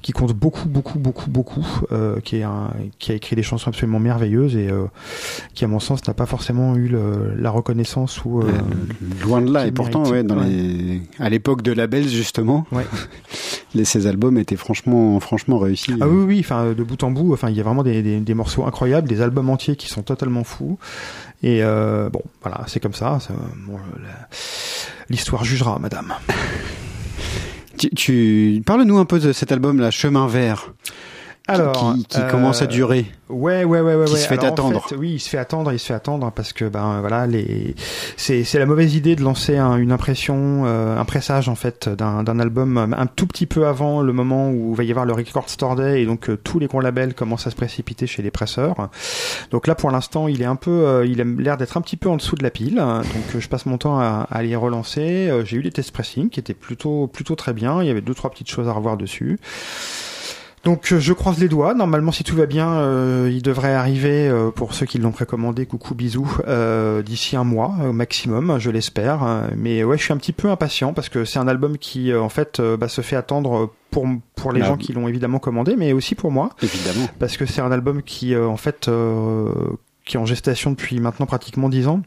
[0.03, 3.69] qui compte beaucoup beaucoup beaucoup beaucoup euh, qui est un qui a écrit des chansons
[3.71, 4.85] absolument merveilleuses et euh,
[5.55, 9.41] qui à mon sens n'a pas forcément eu le- la reconnaissance ou euh, Euh, loin
[9.43, 9.67] de là.
[9.67, 10.49] Et pourtant, ouais, dans Ouais.
[10.49, 12.85] les, à l'époque de Labels justement, Ouais.
[13.75, 15.95] les, ces albums étaient franchement, franchement réussis.
[16.01, 18.19] Ah oui, oui, enfin de bout en bout, enfin il y a vraiment des, des,
[18.21, 20.79] des morceaux incroyables, des albums entiers qui sont totalement fous.
[21.43, 23.19] Et euh, bon, voilà, c'est comme ça.
[23.67, 24.29] bon, la-
[25.09, 26.15] L'histoire jugera, madame.
[27.79, 28.63] Tu, tu...
[28.67, 30.75] parle-nous un peu de cet album-là, Chemin Vert,
[31.55, 33.07] Alors, qui, qui euh, commence à durer.
[33.29, 34.05] Ouais, ouais, ouais, ouais.
[34.07, 34.19] Qui ouais.
[34.19, 34.89] se fait Alors, en attendre.
[34.89, 37.75] fait, oui, il se fait attendre, il se fait attendre parce que ben voilà, les
[38.17, 41.89] c'est c'est la mauvaise idée de lancer un- une impression, euh, un pressage en fait
[41.89, 44.91] d'un d'un album euh, un tout petit peu avant le moment où il va y
[44.91, 47.57] avoir le Record Store Day et donc euh, tous les gros labels commencent à se
[47.57, 48.89] précipiter chez les presseurs.
[49.53, 52.09] Donc là, pour l'instant, il est un peu, il a l'air d'être un petit peu
[52.09, 52.77] en dessous de la pile.
[52.77, 55.31] Donc je passe mon temps à, à les relancer.
[55.45, 57.81] J'ai eu des test pressing qui étaient plutôt plutôt très bien.
[57.83, 59.39] Il y avait deux trois petites choses à revoir dessus.
[60.63, 61.73] Donc euh, je croise les doigts.
[61.75, 65.65] Normalement, si tout va bien, euh, il devrait arriver euh, pour ceux qui l'ont précommandé.
[65.65, 66.31] Coucou, bisous.
[66.49, 69.49] euh, D'ici un mois au maximum, je l'espère.
[69.57, 72.29] Mais ouais, je suis un petit peu impatient parce que c'est un album qui, en
[72.29, 74.07] fait, bah, se fait attendre pour
[74.37, 77.07] pour les Bah, gens qui l'ont évidemment commandé, mais aussi pour moi Évidemment.
[77.19, 79.51] parce que c'est un album qui, euh, en fait, euh,
[80.05, 82.03] qui est en gestation depuis maintenant pratiquement dix ans.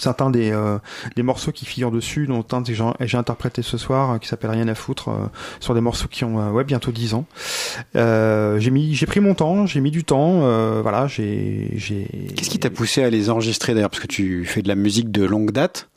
[0.00, 0.78] Certains des, euh,
[1.14, 2.72] des morceaux qui figurent dessus, dont un que
[3.06, 5.26] j'ai interprété ce soir, euh, qui s'appelle Rien à foutre, euh,
[5.60, 7.26] sur des morceaux qui ont ouais, bientôt 10 ans.
[7.94, 10.40] J'ai mis, j'ai pris mon temps, j'ai mis du temps,
[10.80, 11.76] voilà, j'ai.
[12.34, 13.90] Qu'est-ce qui t'a poussé à les enregistrer d'ailleurs?
[13.90, 15.90] Parce que tu fais de la musique de longue date,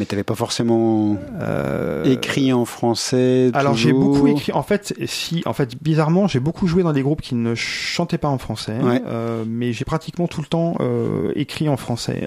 [0.00, 3.50] mais t'avais pas forcément Euh, écrit en français.
[3.54, 4.50] Alors j'ai beaucoup écrit.
[4.52, 8.18] En fait, si, en fait, bizarrement, j'ai beaucoup joué dans des groupes qui ne chantaient
[8.18, 9.00] pas en français, Ouais.
[9.06, 12.26] euh, mais j'ai pratiquement tout le temps euh, écrit en français.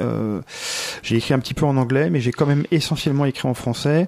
[1.02, 4.08] J'ai écrit un petit peu en anglais, mais j'ai quand même essentiellement écrit en français.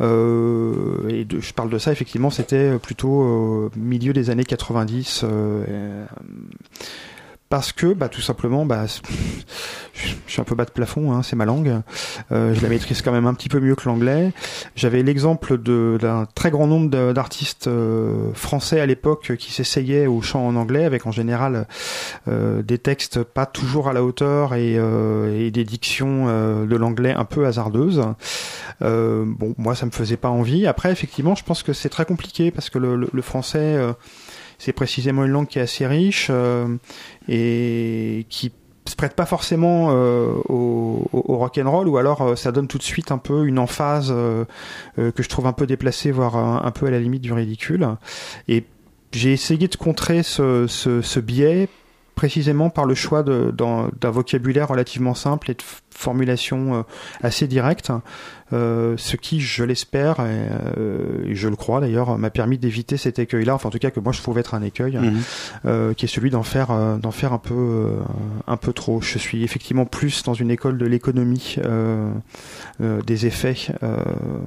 [0.00, 5.22] Euh, et de, je parle de ça effectivement, c'était plutôt euh, milieu des années 90.
[5.24, 6.04] euh, euh,
[7.52, 11.36] parce que, bah, tout simplement, bah, je suis un peu bas de plafond, hein, c'est
[11.36, 11.82] ma langue.
[12.32, 14.32] Euh, je la maîtrise quand même un petit peu mieux que l'anglais.
[14.74, 20.46] J'avais l'exemple d'un très grand nombre d'artistes euh, français à l'époque qui s'essayaient au chant
[20.46, 21.66] en anglais, avec en général
[22.26, 26.76] euh, des textes pas toujours à la hauteur et, euh, et des dictions euh, de
[26.76, 28.02] l'anglais un peu hasardeuses.
[28.80, 30.66] Bon, moi, ça me faisait pas envie.
[30.66, 33.76] Après, effectivement, je pense que c'est très compliqué parce que le, le- le français,
[34.62, 36.68] c'est précisément une langue qui est assez riche euh,
[37.28, 38.52] et qui
[38.86, 42.78] se prête pas forcément euh, au, rock and roll ou alors euh, ça donne tout
[42.78, 44.14] de suite un peu une emphase
[44.96, 47.88] que je trouve un peu déplacée voire un, peu à la limite du ridicule.
[48.46, 48.64] Et
[49.10, 51.68] j'ai essayé de contrer ce, biais
[52.14, 56.84] précisément par le choix d'un vocabulaire relativement simple et de formulation
[57.20, 57.90] assez directe,
[58.52, 60.48] euh, ce qui, je l'espère, et,
[60.78, 63.90] euh, et je le crois d'ailleurs, m'a permis d'éviter cet écueil-là, enfin en tout cas
[63.90, 65.20] que moi je trouvais être un écueil, Mhm.
[65.66, 67.88] euh, qui est celui d'en faire, d'en faire un peu,
[68.46, 69.00] un peu trop.
[69.00, 71.56] Je suis effectivement plus dans une école de l'économie
[72.80, 73.56] des effets.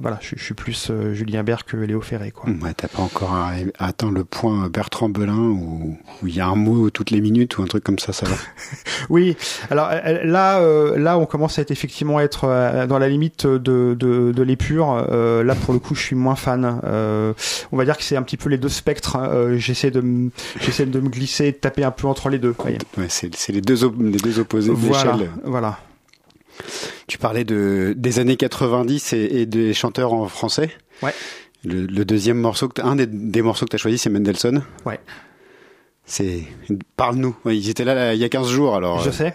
[0.00, 2.50] voilà, je, je suis plus Julien Bert que Léo Ferré, quoi.
[2.62, 3.36] Ouais, t'as pas encore
[3.78, 7.62] atteint le point Bertrand Belin où il y a un mot toutes les minutes ou
[7.62, 8.34] un truc comme ça, ça va.
[9.10, 9.36] Oui,
[9.70, 9.90] alors
[10.24, 10.60] là,
[10.96, 15.06] là, on commence à être effectivement être dans la limite de de, de l'épure.
[15.10, 16.80] Euh, là, pour le coup, je suis moins fan.
[16.84, 17.32] Euh,
[17.72, 19.16] on va dire que c'est un petit peu les deux spectres.
[19.16, 20.30] Euh, j'essaie de me,
[20.60, 22.54] j'essaie de me glisser, de taper un peu entre les deux.
[22.64, 22.78] Ouais,
[23.08, 25.78] c'est c'est les deux les deux opposés Voilà, voilà.
[27.06, 30.70] Tu parlais de des années 90 et, et des chanteurs en français.
[31.02, 31.14] Ouais.
[31.64, 34.62] Le, le deuxième morceau, que un des, des morceaux que tu as choisi, c'est Mendelssohn.
[34.84, 35.00] Ouais.
[36.08, 36.44] C'est
[36.96, 37.34] parle-nous.
[37.46, 39.00] Ils étaient là, là, il y a 15 jours alors.
[39.00, 39.34] Je euh, sais.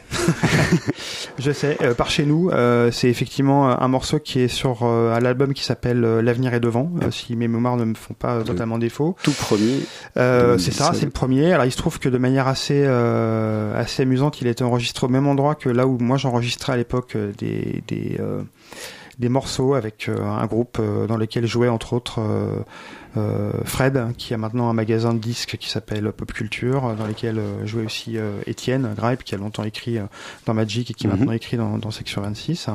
[1.37, 1.77] je sais.
[1.81, 5.53] Euh, par chez nous, euh, c'est effectivement un morceau qui est sur euh, un album
[5.53, 9.17] qui s'appelle L'avenir est devant, si mes mémoires ne me font pas totalement défaut.
[9.21, 9.81] tout premier.
[10.15, 10.95] C'est ça, 2017.
[10.95, 11.51] c'est le premier.
[11.51, 15.09] Alors il se trouve que de manière assez assez amusante, il a été enregistré au
[15.09, 18.17] même endroit que là où moi j'enregistrais à l'époque des des
[19.19, 22.21] des morceaux avec un groupe dans lequel jouait entre autres
[23.65, 27.39] Fred, qui a maintenant un magasin de disques qui s'appelle Pop Culture, euh, dans lequel
[27.39, 30.03] euh, jouait aussi euh, Étienne Gripe, qui a longtemps écrit euh,
[30.45, 31.13] dans Magic et qui Mhm.
[31.17, 32.67] maintenant écrit dans, dans Section 26.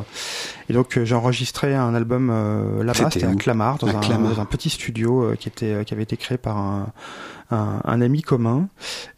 [0.68, 4.34] Et donc euh, j'ai enregistré un album euh, là-bas, C'était à Clamart, dans un, Clamart.
[4.34, 6.92] dans un petit studio euh, qui était euh, qui avait été créé par un
[7.52, 8.66] un, un ami commun.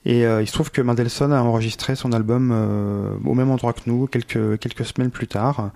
[0.05, 3.73] Et euh, il se trouve que Mendelssohn a enregistré son album euh, au même endroit
[3.73, 5.71] que nous, quelques, quelques semaines plus tard.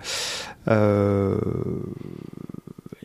[0.67, 1.35] Euh,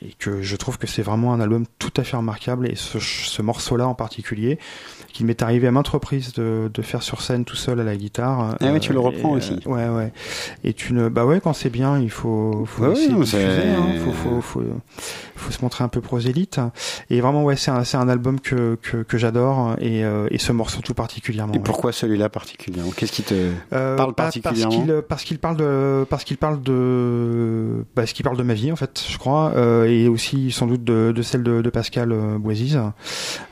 [0.09, 2.69] et que je trouve que c'est vraiment un album tout à fait remarquable.
[2.71, 4.59] Et ce, ce morceau-là en particulier,
[5.19, 7.97] qui m'est arrivé à maintes reprises de, de faire sur scène tout seul à la
[7.97, 8.55] guitare.
[8.61, 9.59] Ah ouais, tu le reprends et, aussi.
[9.67, 10.13] euh, ouais, ouais.
[10.63, 13.47] Et tu ne, bah ouais, quand c'est bien, il faut, faut Ouais, essayer de diffuser,
[13.69, 13.87] hein.
[14.05, 14.63] faut, faut, faut,
[15.35, 16.61] faut se montrer un peu prosélyte.
[17.11, 20.39] Et vraiment, ouais, c'est un, c'est un album que, que, que j'adore et, euh, et
[20.39, 21.55] ce morceau tout particulièrement.
[21.55, 21.63] Et ouais.
[21.65, 22.93] pourquoi celui-là particulièrement?
[22.97, 23.35] Qu'est-ce qui te
[23.73, 24.71] Euh, parle particulièrement?
[24.71, 28.55] parce qu'il parce qu'il parle de parce qu'il parle de parce qu'il parle de ma
[28.55, 31.71] vie en fait je crois euh, et aussi sans doute de, de celle de, de
[31.71, 32.39] Pascal euh,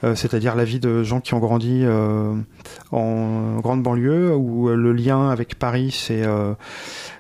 [0.05, 2.35] euh, c'est-à-dire la vie de gens qui ont grandi euh,
[2.93, 6.55] en grande banlieue où euh, le lien avec Paris c'est euh,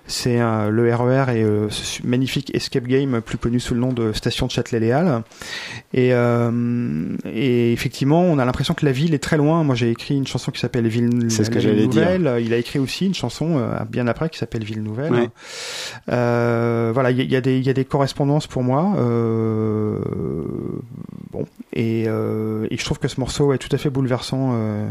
[0.09, 3.93] c'est euh, le RER et euh, ce magnifique escape game plus connu sous le nom
[3.93, 5.23] de station de Châtelet-Léal
[5.95, 9.91] et, euh, et effectivement on a l'impression que la ville est très loin moi j'ai
[9.91, 12.03] écrit une chanson qui s'appelle Ville C'est ce que Ville j'allais dire.
[12.19, 15.29] Nouvelle il a écrit aussi une chanson euh, bien après qui s'appelle Ville Nouvelle Ouais.
[16.11, 18.63] euh, voilà il y, a- il y a des il y a des correspondances pour
[18.63, 19.99] moi euh,
[21.33, 24.87] bon et, euh, et je trouve que ce morceau est tout à fait bouleversant euh,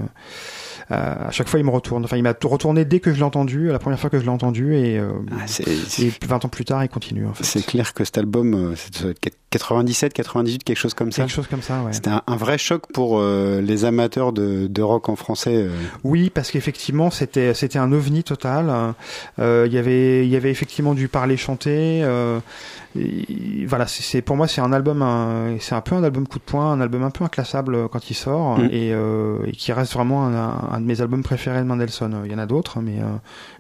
[0.90, 3.68] à chaque fois il me retourne enfin il m'a retourné dès que je l'ai entendu
[3.68, 5.48] la première fois que je l'ai entendu et, euh, Ah, et
[5.88, 8.76] c'est 20 ans plus tard il continue en fait c'est clair que cet album, euh,
[8.76, 9.16] c'est de
[9.50, 11.24] 97, 98, quelque chose comme ça.
[11.24, 14.68] quelque chose comme ça ouais C'était un, un vrai choc pour euh, les amateurs de,
[14.68, 15.56] de rock en français.
[15.56, 15.70] euh.
[16.04, 18.94] Oui, parce qu'effectivement, c'était c'était un ovni total.
[19.40, 22.04] Euh, Il y avait il y avait effectivement du parler chanter.
[22.96, 25.04] Euh, et voilà, c'est c'est- pour moi c'est un album,
[25.60, 28.14] c'est un peu un album coup de poing, un album un peu inclassable quand il
[28.14, 28.66] sort Mm.
[28.72, 32.22] et, euh, et qui reste vraiment un, un- un de mes albums préférés de Mendelssohn.
[32.26, 33.06] Il y en a d'autres, mais euh,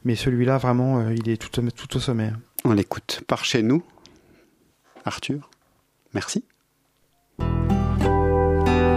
[0.03, 2.31] mais celui-là vraiment, euh, il est tout au- tout au sommet.
[2.63, 3.83] On l'écoute par chez nous.
[5.05, 5.49] Arthur,
[6.13, 6.43] merci.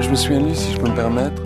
[0.01, 1.43] Je me souviens de lui, si je peux me permettre.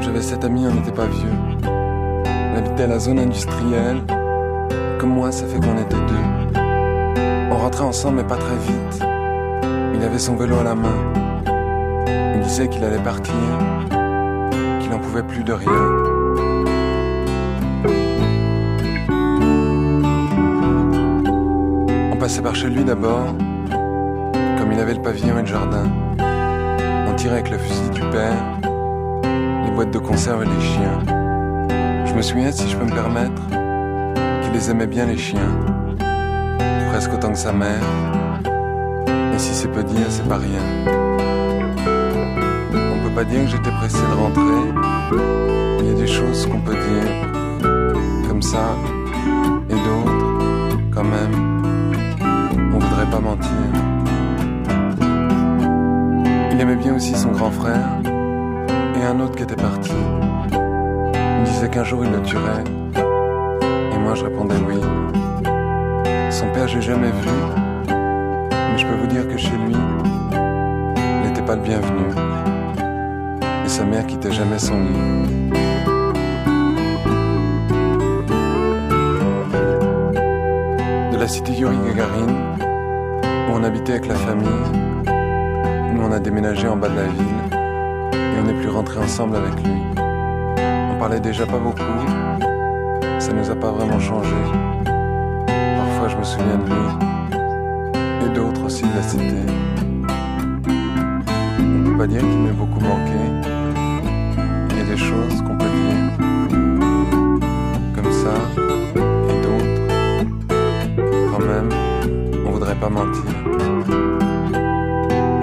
[0.00, 1.28] J'avais cet ami, on n'était pas vieux.
[1.64, 4.00] On habitait à la zone industrielle.
[4.98, 6.35] Comme moi, ça fait qu'on était deux.
[7.76, 9.04] On rentrait ensemble, mais pas très vite.
[9.94, 10.96] Il avait son vélo à la main.
[12.34, 13.34] Il disait qu'il allait partir,
[14.80, 15.68] qu'il n'en pouvait plus de rien.
[22.10, 23.34] On passait par chez lui d'abord.
[24.58, 25.84] Comme il avait le pavillon et le jardin.
[26.18, 28.42] On tirait avec le fusil du père,
[29.66, 30.98] les boîtes de conserve et les chiens.
[32.06, 33.42] Je me souviens, si je peux me permettre,
[34.40, 35.52] qu'il les aimait bien les chiens,
[36.96, 37.82] presque autant que sa mère.
[39.34, 40.62] Et si c'est peu dire, c'est pas rien.
[42.72, 44.62] On peut pas dire que j'étais pressé de rentrer.
[45.80, 47.10] Il y a des choses qu'on peut dire,
[48.26, 48.74] comme ça,
[49.68, 51.34] et d'autres, quand même.
[52.74, 53.50] On voudrait pas mentir.
[56.52, 57.86] Il aimait bien aussi son grand frère
[58.98, 59.92] et un autre qui était parti.
[60.50, 62.64] Il disait qu'un jour il le tuerait.
[63.92, 64.80] Et moi je répondais oui.
[66.36, 67.30] Son père j'ai jamais vu.
[67.88, 72.04] Mais je peux vous dire que chez lui, il n'était pas le bienvenu.
[73.64, 75.52] Et sa mère quittait jamais son lit.
[81.18, 82.28] la cité Yuri Gagarin,
[83.48, 84.46] où on habitait avec la famille.
[85.94, 87.48] Nous, on a déménagé en bas de la ville
[88.12, 89.80] et on n'est plus rentré ensemble avec lui.
[90.92, 91.82] On parlait déjà pas beaucoup,
[93.18, 94.36] ça nous a pas vraiment changé.
[96.16, 96.88] Je me souviens de lui
[98.24, 99.36] et d'autres aussi de la cité.
[101.60, 103.12] On peut pas dire qu'il m'ait beaucoup manqué.
[104.70, 106.10] Il y a des choses qu'on peut dire
[107.94, 108.32] comme ça
[108.96, 109.76] et d'autres.
[111.32, 111.68] Quand même,
[112.46, 113.30] on voudrait pas mentir.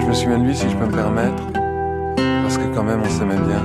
[0.00, 1.42] Je me souviens de lui si je peux me permettre,
[2.42, 3.64] parce que quand même on s'aimait bien.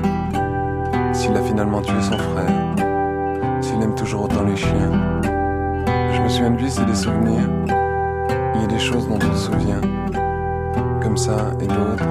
[1.13, 2.75] S'il a finalement tué son frère,
[3.61, 4.91] s'il aime toujours autant les chiens.
[6.29, 7.49] Me souviens de lui, c'est des souvenirs.
[8.53, 9.81] Il y a des choses dont on se souvient,
[11.01, 12.05] comme ça et d'autres.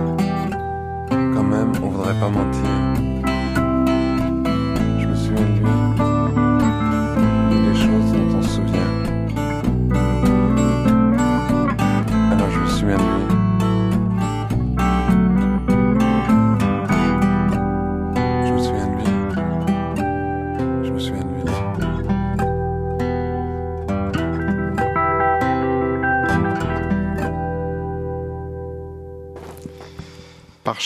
[1.08, 3.27] Quand même, on voudrait pas mentir.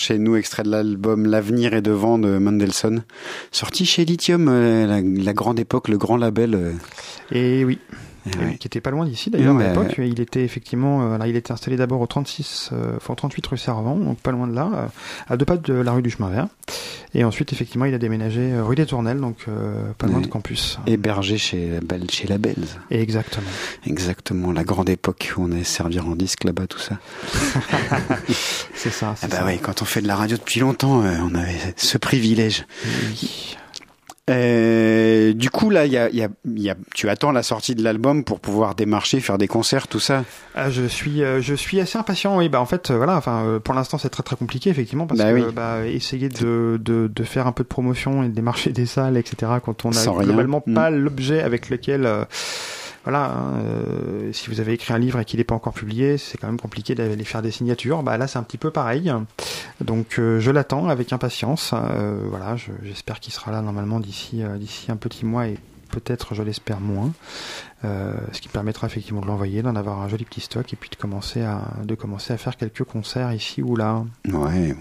[0.02, 3.02] Chez nous, extrait de l'album L'avenir est devant de Mendelssohn,
[3.52, 6.54] sorti chez Lithium, euh, la, la grande époque, le grand label.
[6.54, 6.72] euh,
[7.30, 7.78] Et oui.
[8.26, 8.44] Eh ouais.
[8.50, 9.94] oui, qui était pas loin d'ici d'ailleurs à l'époque.
[9.98, 13.46] Il était effectivement, euh, alors il était installé d'abord au 36, euh, enfin, au 38
[13.46, 14.86] rue Servant, donc pas loin de là, euh,
[15.28, 16.46] à deux pas de la rue du Chemin Vert.
[17.14, 20.22] Et ensuite, effectivement, il a déménagé rue des Tournelles, donc euh, pas loin Ouais.
[20.22, 20.78] de campus.
[20.86, 22.36] Hébergé chez, la Belle- chez la.
[22.90, 23.46] Et exactement.
[23.86, 26.98] Exactement, la grande époque où on allait se servir en disque là-bas, tout ça.
[28.74, 29.14] C'est ça.
[29.22, 29.44] Ah bah ça.
[29.46, 32.66] oui, quand on fait de la radio depuis longtemps, on avait ce privilège.
[33.10, 33.56] Oui.
[34.30, 37.82] Euh, du coup, là, y a, y a- y a, tu attends la sortie de
[37.82, 40.24] l'album pour pouvoir démarcher, faire des concerts, tout ça?
[40.54, 42.36] Ah, je suis, euh, je suis assez impatient.
[42.36, 43.16] Oui, bah en fait, euh, voilà.
[43.16, 45.44] Enfin, euh, pour l'instant, c'est très très compliqué effectivement parce Bah que oui.
[45.54, 49.16] bah, essayer de, de de faire un peu de promotion et de démarcher des salles,
[49.16, 49.52] etc.
[49.64, 50.74] Quand on a Sans globalement Mm.
[50.74, 52.24] pas l'objet avec lequel, euh,
[53.04, 56.18] voilà, hein, euh, si vous avez écrit un livre et qu'il n'est pas encore publié,
[56.18, 58.02] c'est quand même compliqué d'aller faire des signatures.
[58.02, 59.12] Bah là, c'est un petit peu pareil.
[59.80, 61.72] Donc, euh, je l'attends avec impatience.
[61.74, 65.58] Euh, voilà, je- j'espère qu'il sera là normalement d'ici euh, d'ici un petit mois et
[65.90, 67.10] peut-être, je l'espère, moins.
[67.84, 70.88] Euh, ce qui permettra effectivement de l'envoyer, d'en avoir un joli petit stock et puis
[70.88, 74.04] de commencer à de commencer à faire quelques concerts ici ou là.
[74.32, 74.74] Ouais,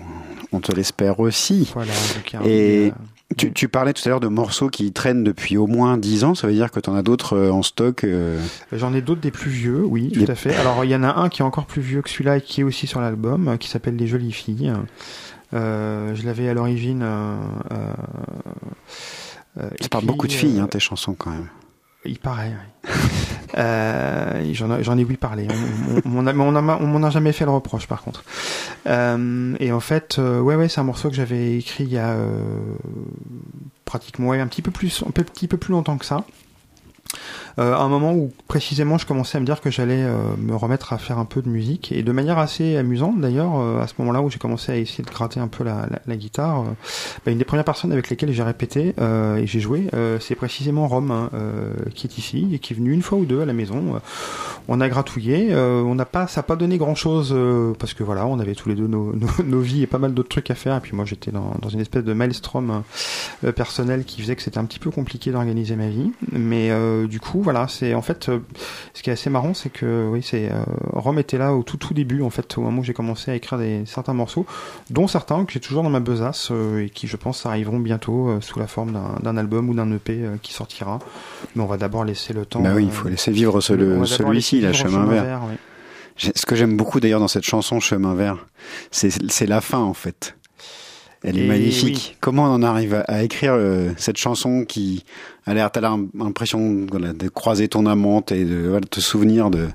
[0.51, 1.69] on te l'espère aussi.
[1.73, 1.91] Voilà.
[2.15, 2.91] donc un- Et- euh,
[3.37, 6.35] Tu, tu parlais tout à l'heure de morceaux qui traînent depuis au moins 10 ans,
[6.35, 8.03] ça veut dire que tu en as d'autres euh, en stock.
[8.03, 8.39] euh,
[8.73, 10.55] J'en ai d'autres des plus vieux, oui, tout à fait.
[10.55, 12.61] Alors il y en a un qui est encore plus vieux que celui-là et qui
[12.61, 14.73] est aussi sur l'album, qui s'appelle Les Jolies Filles.
[15.53, 17.01] Euh, je l'avais à l'origine.
[17.03, 17.35] Euh,
[19.59, 21.47] euh, Ça parle écrit, beaucoup de filles, hein, tes chansons quand même.
[22.05, 22.51] Il paraît,
[22.85, 22.89] oui.
[23.57, 25.47] euh, j'en, ai- oui parlé.
[26.05, 28.23] On, on, a- m'en a jamais fait le reproche, par contre.
[28.87, 31.97] Euh, et en fait, euh, ouais, ouais, c'est un morceau que j'avais écrit il y
[31.99, 32.39] a euh,
[33.85, 36.23] pratiquement ouais, un petit peu plus, un petit peu plus longtemps que ça.
[37.59, 40.55] Euh, à un moment où précisément je commençais à me dire que j'allais euh, me
[40.55, 41.91] remettre à faire un peu de musique.
[41.91, 45.03] Et de manière assez amusante d'ailleurs euh, à ce moment-là où j'ai commencé à essayer
[45.03, 46.63] de gratter un peu la, la, guitare
[47.25, 49.87] bah, une des premières personnes avec lesquelles j'ai répété et j'ai joué
[50.19, 51.29] c'est précisément Rome hein,
[51.95, 53.99] qui est ici et qui est venu une fois ou deux à la maison.
[54.67, 57.35] On a gratouillé on n'a pas ça n'a pas donné grand chose
[57.79, 60.29] parce que voilà on avait tous les deux nos, nos, vies et pas mal d'autres
[60.29, 60.77] trucs à faire.
[60.77, 62.83] Et puis moi j'étais dans, dans une espèce de maelstrom
[63.55, 66.11] personnel qui faisait que c'était un petit peu compliqué d'organiser ma vie.
[66.31, 66.71] Mais
[67.03, 68.39] euh, du coup voilà, c'est en fait euh,
[68.93, 70.63] ce qui est assez marrant, c'est que oui, c'est euh,
[70.93, 73.35] Rome était là au tout tout début en fait, au moment où j'ai commencé à
[73.35, 74.45] écrire des certains morceaux,
[74.89, 78.59] dont certains que j'ai toujours dans ma besace et qui je pense arriveront bientôt sous
[78.59, 80.99] la forme d'un album ou d'un EP qui sortira.
[81.55, 82.61] Mais on va d'abord laisser le temps.
[82.61, 83.73] Bah oui, il faut laisser vivre ce-
[84.05, 85.41] celui-ci, la chemin vert.
[85.49, 85.55] oui.
[86.35, 88.45] Ce que j'aime beaucoup d'ailleurs dans cette chanson Chemin vert,
[88.91, 90.35] c'est c'est la fin en fait.
[91.23, 92.09] Elle est Et magnifique.
[92.13, 92.17] oui.
[92.19, 95.03] Comment on en arrive à, à écrire euh, cette chanson qui
[95.45, 99.69] a l'air, t'as l'impression de croiser ton amante et de te souvenir de,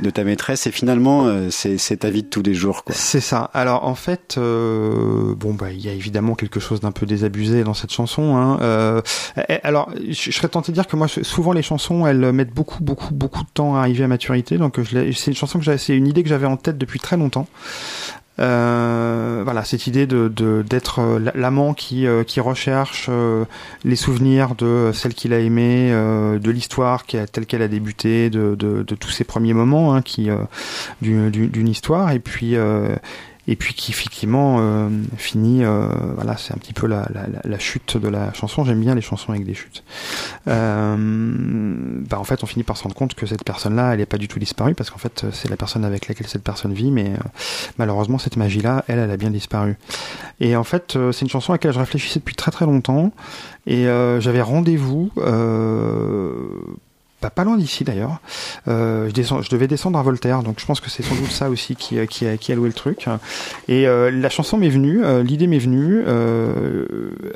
[0.00, 2.82] de ta maîtresse et finalement euh, c'est ta vie de tous les jours.
[2.90, 3.50] C'est ça.
[3.54, 7.64] Alors en fait, euh, bon bah il y a évidemment quelque chose d'un peu désabusé
[7.64, 8.36] dans cette chanson.
[8.36, 8.58] Hein.
[8.60, 9.00] Euh,
[9.48, 12.82] eh, alors je, serais tenté de dire que moi souvent les chansons elles mettent beaucoup
[12.82, 14.58] beaucoup beaucoup de temps à arriver à maturité.
[14.58, 14.80] Donc
[15.14, 17.46] c'est une chanson que c'est une idée que j'avais en tête depuis très longtemps.
[18.40, 20.28] Euh, voilà cette idée de
[20.68, 23.10] d'être euh, l'amant qui euh, qui recherche
[23.84, 28.54] les souvenirs de celle qu'il a aimée, de l'histoire qui telle qu'elle a débuté, de,
[28.54, 30.28] de, de tous ces premiers moments hein, qui
[31.02, 32.12] du- du- d'une histoire.
[32.12, 32.54] Et puis
[33.50, 37.58] et puis qui effectivement euh, finit, euh, voilà, c'est un petit peu la, la, la-
[37.58, 38.62] chute de la chanson.
[38.64, 39.82] J'aime bien les chansons avec des chutes.
[40.46, 40.96] Euh,
[42.08, 44.18] bah en fait, on finit par se rendre compte que cette personne-là, elle n'est pas
[44.18, 47.08] du tout disparue parce qu'en fait, c'est la personne avec laquelle cette personne vit, mais
[47.08, 47.16] euh,
[47.78, 49.76] malheureusement, cette magie-là, elle, elle a bien disparu.
[50.40, 53.12] Et en fait, euh, c'est une chanson à laquelle je réfléchissais depuis très très longtemps.
[53.66, 55.10] Et euh, j'avais rendez-vous,
[57.24, 58.20] euh, pas loin d'ici d'ailleurs.
[58.68, 61.30] Euh, je, descends, je devais descendre à Voltaire, donc je pense que c'est sans doute
[61.30, 63.06] ça aussi qui, a, qui a loué le truc.
[63.68, 66.02] Et euh, la chanson m'est venue, euh, l'idée m'est venue.
[66.06, 66.84] euh,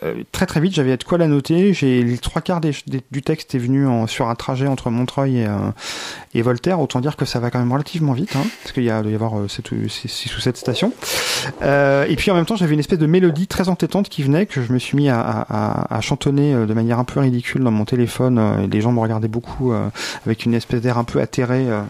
[0.03, 1.73] euh, très très vite, j'avais de quoi la noter.
[1.75, 5.47] J'ai les trois quarts du texte est venu en, sur un trajet entre Montreuil et,
[5.47, 5.57] euh,
[6.35, 6.81] et Voltaire.
[6.81, 9.11] Autant dire que ça va quand même relativement vite, hein, parce qu'il y a doit
[9.11, 10.59] y avoir euh, ou- six ou sept.
[11.63, 14.47] Euh, et puis en même temps, j'avais une espèce de mélodie très entêtante qui venait,
[14.47, 15.41] que je me suis mis à, à,
[15.91, 18.39] à- à chantonner euh, de manière un peu ridicule dans mon téléphone.
[18.39, 19.89] euh, les gens me regardaient beaucoup euh,
[20.27, 21.83] avec une espèce d'air un peu atterré euh,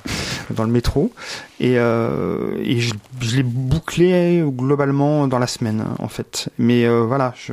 [0.51, 1.13] dans le métro.
[1.61, 6.49] Et, euh, et je, je l'ai bouclé globalement dans la semaine, en fait.
[6.59, 7.53] Mais voilà, je,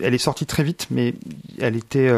[0.00, 1.14] elle est sortie très vite, mais
[1.60, 2.12] elle était,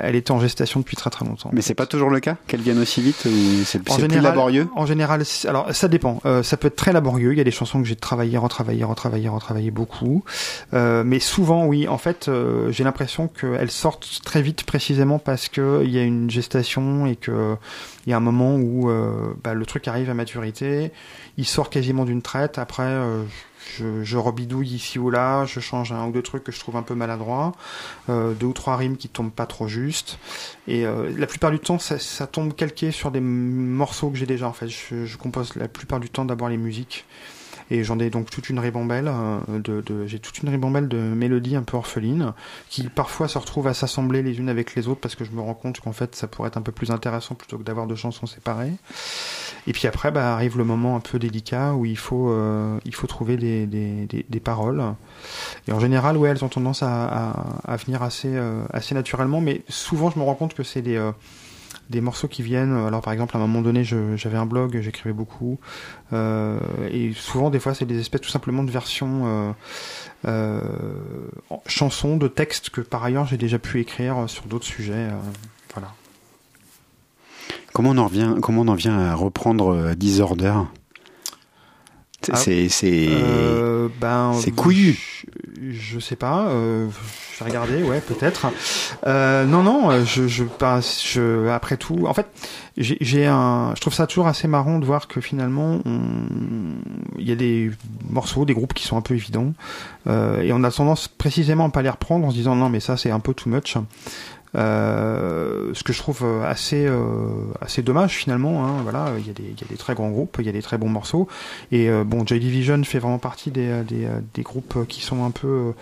[0.00, 1.50] elle était en gestation depuis très très longtemps.
[1.52, 4.68] Mais c'est pas toujours le cas qu'elle vienne aussi vite ou c'est plus laborieux?
[4.74, 6.20] En général, alors ça dépend.
[6.24, 7.32] Euh, ça peut être très laborieux.
[7.32, 10.24] Il y a des chansons que j'ai travaillé, retravaillé, retravaillé, retravaillé beaucoup.
[10.74, 11.88] Euh, mais souvent, oui.
[11.88, 16.02] En fait, euh, j'ai l'impression qu'elles sortent très vite, précisément parce que il y a
[16.02, 17.56] une gestation et que
[18.06, 20.92] il y a un moment où euh, bah, le truc arrive à maturité.
[21.36, 22.58] Il sort quasiment d'une traite.
[22.58, 22.84] Après.
[22.84, 23.24] euh,
[23.78, 26.76] je, je rebidouille ici ou là, je change un ou deux trucs que je trouve
[26.76, 27.52] un peu maladroits,
[28.08, 30.18] euh, deux ou trois rimes qui tombent pas trop justes.
[30.68, 34.48] Et euh, la plupart du temps, ça, tombe calqué sur des morceaux que j'ai déjà.
[34.48, 37.06] En fait, je compose la plupart du temps d'abord les musiques.
[37.70, 40.98] Et j'en ai donc toute une ribambelle euh, de, de j'ai toute une ribambelle de
[40.98, 42.32] mélodies un peu orphelines
[42.68, 45.40] qui parfois se retrouvent à s'assembler les unes avec les autres parce que je me
[45.40, 47.96] rends compte qu'en fait ça pourrait être un peu plus intéressant plutôt que d'avoir deux
[47.96, 48.72] chansons séparées.
[49.66, 52.94] Et puis après bah, arrive le moment un peu délicat où il faut euh, il
[52.94, 54.82] faut trouver des, des, des, paroles.
[55.66, 59.40] Et en général ouais elles ont tendance à, à, à venir assez euh, assez naturellement,
[59.40, 61.10] mais souvent je me rends compte que c'est des euh,
[61.90, 62.74] des morceaux qui viennent.
[62.74, 65.58] Alors par exemple, à un moment donné, j'avais un blog, j'écrivais beaucoup,
[66.12, 66.58] euh,
[66.90, 69.52] et souvent des fois c'est des espèces tout simplement de versions euh,
[70.26, 70.60] euh,
[71.66, 74.92] chansons, de textes que par ailleurs j'ai déjà pu écrire sur d'autres sujets.
[74.94, 75.10] euh,
[75.74, 75.92] voilà.
[77.72, 80.54] Comment on en revient Comment on en vient à reprendre euh, Disorder?
[82.22, 82.36] C'est Ah.
[82.36, 84.98] c'est- c'est- Euh, ben, c'est couillu.
[85.62, 86.48] Je, je sais pas.
[86.48, 86.88] Euh,
[87.38, 88.46] je vais regarder, ouais, peut-être.
[89.06, 89.90] Euh, non, non.
[89.90, 90.44] euh, Je, je,
[91.04, 92.26] je, après tout, en fait,
[92.78, 93.72] j'ai j'ai un.
[93.76, 95.80] Je trouve ça toujours assez marrant de voir que finalement,
[97.18, 97.70] il y a des
[98.08, 99.52] morceaux, des groupes qui sont un peu évidents,
[100.08, 102.96] et on a tendance précisément à pas les reprendre en se disant non, mais ça
[102.96, 103.76] c'est un peu too much.
[104.56, 107.28] Euh, ce que je trouve euh, assez euh,
[107.60, 108.64] assez dommage finalement.
[108.64, 110.48] Hein, voilà, il y a des il y a des très grands groupes, il y
[110.48, 111.28] a des très bons morceaux.
[111.72, 115.72] Et bon, Joy Division fait vraiment partie des, des, des groupes qui sont un peu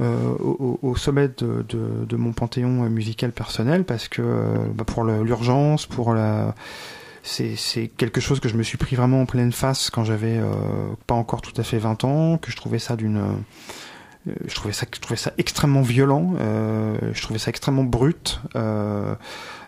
[0.00, 4.22] au, sommet de, mon panthéon musical personnel parce que
[4.74, 6.54] bah, pour l'urgence, pour la
[7.22, 10.40] c'est quelque chose que je me suis pris vraiment en pleine face quand j'avais
[11.06, 13.22] pas encore tout à fait 20 ans, que je trouvais ça d'une
[14.26, 18.40] je trouvais ça je trouvais ça extrêmement violent, euh, je trouvais ça extrêmement brut.
[18.56, 19.14] Euh,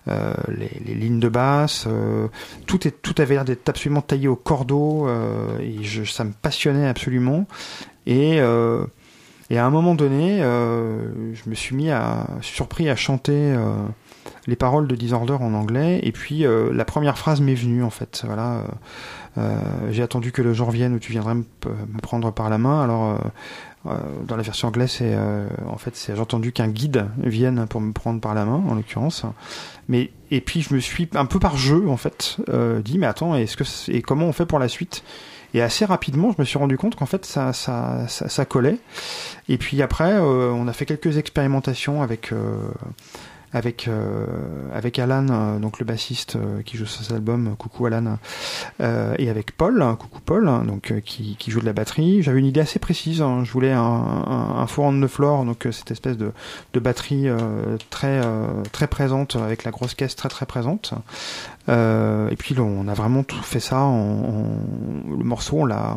[0.09, 2.27] euh, les, lignes de basse, euh,
[2.67, 2.81] tout,
[3.19, 7.47] avait l'air d'être absolument taillé au cordeau euh, et je, ça me passionnait absolument.
[8.07, 8.85] Et, euh,
[9.51, 13.75] à un moment donné, euh, je me suis mis à surpris à chanter euh,
[14.47, 17.91] les paroles de Disorder en anglais et puis euh, la première phrase m'est venue en
[17.91, 18.23] fait.
[18.27, 18.63] Voilà, euh,
[19.39, 19.57] euh,
[19.91, 22.83] j'ai attendu que le jour vienne où tu viendrais me, me prendre par la main.
[22.83, 23.29] Alors euh, euh,
[23.85, 27.81] dans la version anglaise, c'est euh, en fait c'est j'ai entendu qu'un guide vienne pour
[27.81, 29.25] me prendre par la main en l'occurrence.
[29.89, 33.07] Mais et puis je me suis un peu par jeu en fait euh, dit mais
[33.07, 35.03] attends est-ce que et comment on fait pour la suite?
[35.55, 38.79] Et assez rapidement je me suis rendu compte qu'en fait ça ça, ça ça collait
[39.49, 42.57] et puis après euh, on a fait quelques expérimentations avec euh,
[43.53, 44.27] avec euh,
[44.73, 48.17] avec Alan euh, donc le bassiste euh, qui joue sur cet album coucou Alan
[48.81, 52.47] et avec Paul coucou Paul donc euh, qui, qui joue de la batterie j'avais une
[52.47, 53.43] idée assez précise hein.
[53.45, 56.33] je voulais un, un, un four on the floor donc cette espèce de,
[56.73, 57.27] de batterie
[57.91, 58.21] très
[58.73, 60.95] très présente avec la grosse caisse très très présente
[61.69, 65.97] et puis on a vraiment tout fait ça en, en- le morceau on l'a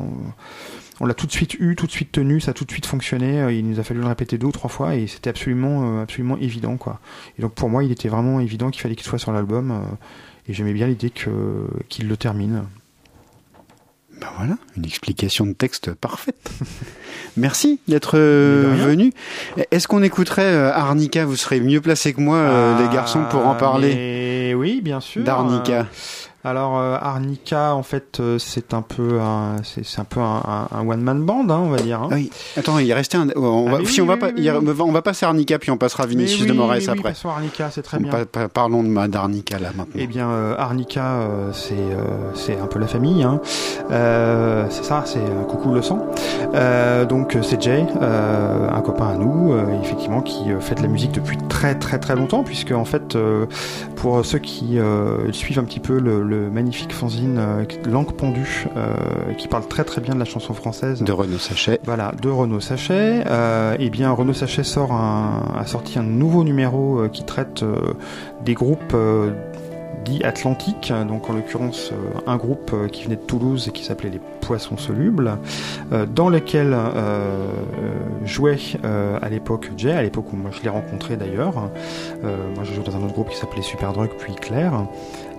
[1.00, 2.86] on, l'a tout de suite eu, tout de suite tenu, ça a tout de suite
[2.86, 3.42] fonctionné.
[3.42, 6.04] euh, Il nous a fallu le répéter deux ou trois fois et c'était absolument, euh,
[6.04, 7.00] absolument évident, quoi.
[7.38, 9.76] Et donc pour moi, il était vraiment évident qu'il fallait qu'il soit sur l'album euh,
[10.48, 11.30] et j'aimais bien l'idée que
[11.90, 12.64] qu'il le termine.
[14.22, 16.50] Ben voilà, une explication de texte parfaite.
[17.38, 19.12] Merci d'être venu.
[19.72, 21.26] Est-ce qu'on écouterait Arnica?
[21.26, 24.54] Vous serez mieux placé que moi, euh, les garçons, pour en parler.
[24.54, 25.24] Ah, oui, bien sûr.
[25.24, 25.82] D'Arnica.
[25.82, 25.84] Euh,
[26.46, 31.02] Alors euh, Arnica, en fait, euh, c'est un peu un, c'est un peu un, one
[31.02, 32.02] man band, hein, on va dire.
[32.04, 32.10] hein.
[32.12, 32.30] Oui.
[32.56, 33.28] Attends, il restait un.
[33.36, 35.72] On va, Ah, mais si oui, on va pas, a- on va passer Arnica puis
[35.72, 37.02] on passera Vinicius de Moraes après.
[37.02, 38.12] passons Arnica, c'est très On bien.
[38.12, 39.94] pa- pa- parlons de d'Arnica là maintenant.
[39.98, 42.04] Eh bien, euh, Arnica, euh, c'est euh,
[42.36, 43.24] c'est un peu la famille.
[43.24, 43.42] Hein.
[44.70, 45.20] C'est ça, c'est
[45.50, 46.06] coucou le sang.
[47.10, 49.54] Donc c'est Jay, un copain à nous,
[49.84, 53.18] effectivement, qui fait de la musique depuis très très très longtemps, puisque en fait,
[53.96, 54.78] pour ceux qui
[55.32, 58.94] suivent un petit peu le, le magnifique fanzine euh, Langue pendue, euh,
[59.38, 61.02] qui parle très très bien de la chanson française.
[61.02, 61.80] de Renaud Sachet.
[61.84, 63.24] Voilà, de Renaud Sachet.
[63.26, 67.64] Euh, eh bien, Renaud Sachet sort un, a sorti un nouveau numéro qui traite
[68.44, 68.96] des groupes
[70.04, 70.94] dits atlantiques.
[71.08, 71.92] Donc, en l'occurrence,
[72.28, 75.38] un groupe qui venait de Toulouse et qui s'appelait les Poissons Solubles,
[76.14, 77.48] dans lequel euh,
[78.26, 81.70] jouait euh, à l'époque Jay, à l'époque où moi je l'ai rencontré d'ailleurs.
[82.24, 84.88] Euh, moi, je joue dans un autre groupe qui s'appelait Superdrug, puis Claire.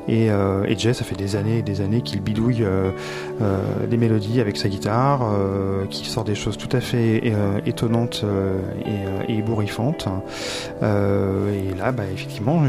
[0.08, 2.90] Et, euh, et Jay, ça fait des années et des années qu'il bidouille euh,
[3.42, 3.58] euh,
[3.90, 7.32] des mélodies avec sa guitare, euh, qui sort des choses tout à fait
[7.66, 8.24] étonnantes
[9.28, 10.06] et, et ébouriffantes.
[10.82, 12.62] Et là, bah, effectivement,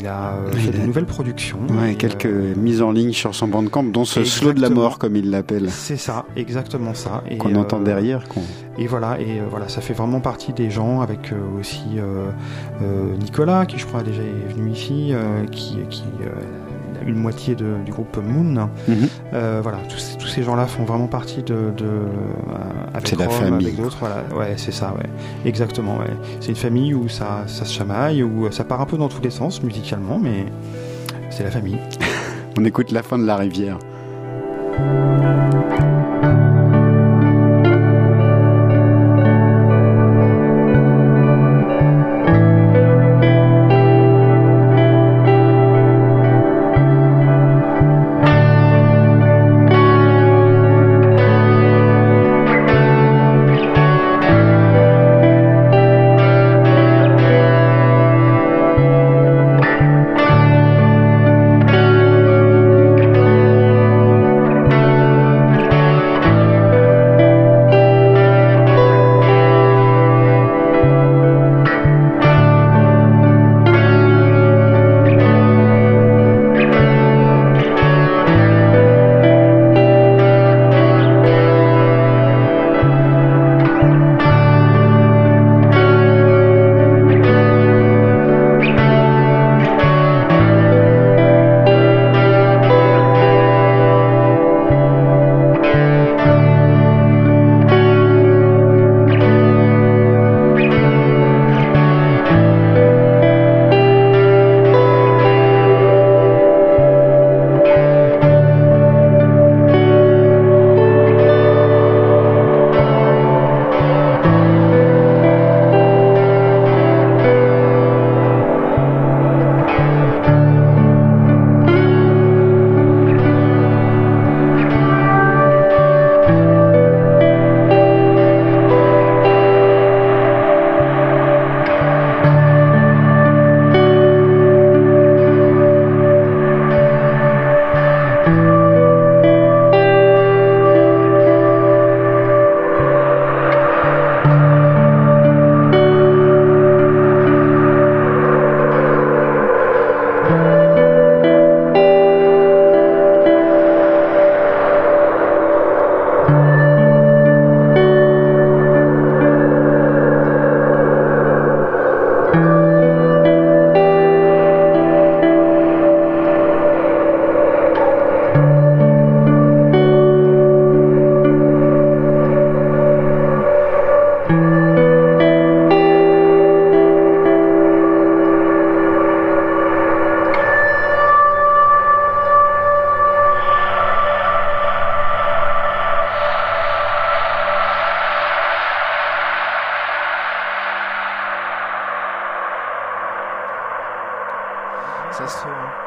[0.00, 1.58] il a Il fait a- des nouvelles productions.
[1.80, 4.98] Ouais, Et, quelques mises en ligne sur son bandcamp, dont ce slow de la mort
[4.98, 7.22] comme il l'appelle, c'est ça, exactement ça.
[7.38, 8.22] Qu'on entend derrière.
[8.78, 11.82] Et voilà, et voilà, ça fait vraiment partie des gens avec aussi
[13.20, 15.12] Nicolas, qui je crois déjà est venu ici,
[15.50, 16.04] qui, qui
[17.06, 18.68] une moitié de- du groupe Moon.
[18.88, 19.08] Mhm.
[19.32, 22.06] Euh, voilà, tous, ces- tous ces gens-là font vraiment partie de, de euh,
[22.94, 23.66] avec la famille.
[23.68, 23.96] avec d'autres.
[24.00, 25.08] Voilà, ouais, c'est ça, ouais,
[25.44, 25.98] exactement.
[25.98, 26.10] Ouais.
[26.40, 29.22] C'est une famille où ça, ça se chamaille, où ça part un peu dans tous
[29.22, 30.46] les sens musicalement, mais
[31.30, 31.78] c'est la famille.
[32.58, 33.78] On écoute la fin de la rivière.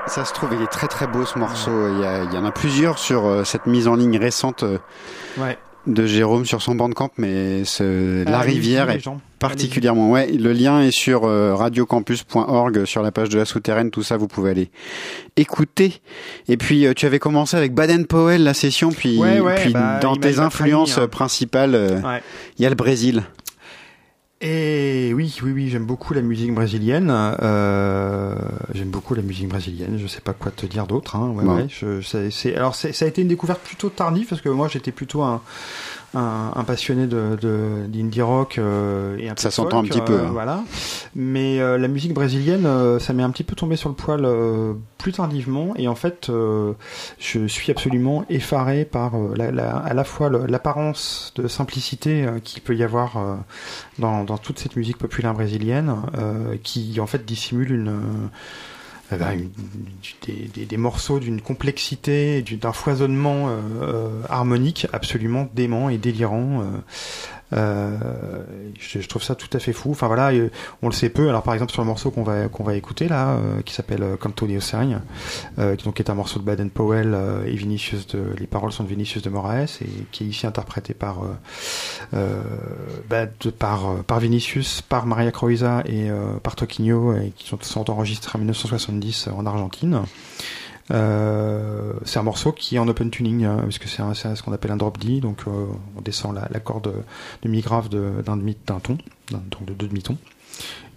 [0.07, 1.71] Ça se trouve, il est très très beau ce morceau.
[1.93, 4.63] Il y, a- il y en a plusieurs sur euh, cette mise en ligne récente
[4.63, 4.77] euh,
[5.37, 5.57] Ouais.
[5.85, 9.01] de Jérôme sur son bandcamp, mais ce- la Allez-y, rivière est
[9.39, 10.09] particulièrement.
[10.11, 13.91] Ouais, le lien est sur euh, radiocampus.org sur la page de la souterraine.
[13.91, 14.71] Tout ça, vous pouvez aller
[15.35, 16.01] écouter.
[16.47, 19.73] Et puis, euh, tu avais commencé avec Baden Powell la session, puis, Ouais, ouais, puis
[19.73, 21.07] bah, dans tes influences hein.
[21.07, 22.21] principales, Ouais.
[22.57, 23.23] il y a le Brésil.
[24.39, 27.09] Et oui, oui, oui, j'aime beaucoup la musique brésilienne.
[27.11, 28.35] Euh,
[28.75, 29.97] j'aime beaucoup la musique brésilienne.
[29.99, 31.15] Je sais pas quoi te dire d'autre.
[31.15, 31.31] Hein.
[31.35, 31.55] Ouais, Ouais.
[31.63, 34.67] ouais, je- c'est- c'est- alors ça a été une découverte plutôt tardive parce que moi
[34.67, 35.41] j'étais plutôt un,
[36.13, 37.37] un, un passionné de
[37.87, 40.29] d'indie rock euh, et un peu Ça s'entend un petit peu, hein.
[40.31, 40.63] Voilà.
[41.15, 44.21] Mais euh, la musique brésilienne, euh, ça m'est un petit peu tombé sur le poil
[44.23, 45.73] euh, plus tardivement.
[45.75, 46.73] Et en fait, euh,
[47.19, 52.39] je suis absolument effaré par euh, la, la- à la fois l'apparence de simplicité euh,
[52.39, 53.35] qu'il peut y avoir euh,
[53.99, 58.27] dans, dans toute cette musique populaire brésilienne, euh, qui en fait dissimule une, euh,
[60.65, 66.63] des, morceaux d'une complexité, du- d'un foisonnement euh, euh, harmonique absolument dément et délirant.
[67.53, 67.97] Euh,
[68.79, 69.91] je, je trouve ça tout à fait fou.
[69.91, 70.49] Enfin voilà, euh,
[70.81, 71.29] on le sait peu.
[71.29, 74.03] Alors par exemple sur le morceau qu'on va qu'on va écouter là, euh, qui s'appelle
[74.19, 75.01] Canto de Ocean,
[75.59, 77.15] euh, qui donc est un morceau de Baden Powell
[77.45, 80.93] et Vinicius de les paroles sont de Vinicius de Moraes et qui est ici interprété
[80.93, 81.19] par
[82.11, 86.09] bah, de- par par Vinicius, par Maria Croiza et
[86.43, 90.01] par Toquinho et qui sont, sont enregistrés en 1970 en Argentine.
[90.91, 94.53] Euh, c'est un morceau qui est en open tuning puisque c'est un- c'est ce qu'on
[94.53, 95.65] appelle un drop D donc euh,
[95.97, 96.93] on descend la, la corde
[97.41, 98.97] de mi grave de- d'un demi d'un ton
[99.31, 100.15] donc de deux demi-tons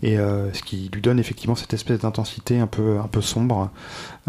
[0.02, 3.70] et euh, ce qui lui donne effectivement cette espèce d'intensité un peu un peu sombre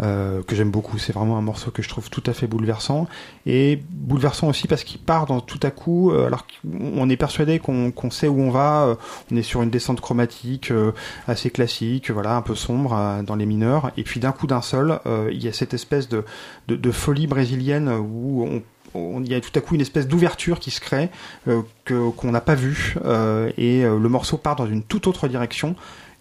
[0.02, 0.98] euh, que j'aime beaucoup.
[0.98, 3.06] C'est vraiment un morceau que je trouve tout à fait bouleversant.
[3.46, 7.58] Et bouleversant aussi parce qu'il part dans tout à coup euh, alors qu'on est persuadé
[7.58, 8.96] qu'on sait où on va
[9.30, 10.72] on est sur une descente chromatique
[11.26, 13.92] assez classique voilà un peu sombre dans les mineurs.
[13.96, 15.00] Et puis d'un coup d'un seul
[15.30, 16.24] il y a cette espèce de,
[16.68, 18.62] de, de folie brésilienne où on-
[18.94, 21.08] il y a tout à coup une espèce d'ouverture qui se crée
[21.48, 25.06] euh, que qu'on n'a pas vue euh, et euh, le morceau part dans une toute
[25.06, 25.74] autre direction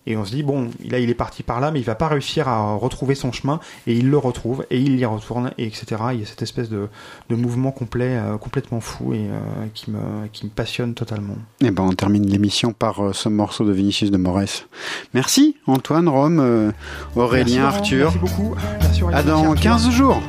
[0.07, 2.07] et on se dit bon là il est parti par là mais il va pas
[2.07, 6.01] réussir à retrouver son chemin et il le retrouve et il y retourne et etc
[6.13, 6.87] il y a cette espèce de,
[7.29, 9.27] de mouvement complet euh, complètement fou et
[9.75, 13.71] qui me qui me passionne totalement Eh ben, on termine l'émission par ce morceau de
[13.71, 14.65] Vinicius de Moraes.
[15.13, 16.73] Merci Antoine, Rome,
[17.15, 18.05] Aurélien, Merci, Arthur.
[18.05, 19.19] merci beaucoup Merci, Aurélien.
[19.19, 19.61] À dans Arthur.
[19.61, 20.21] 15 jours.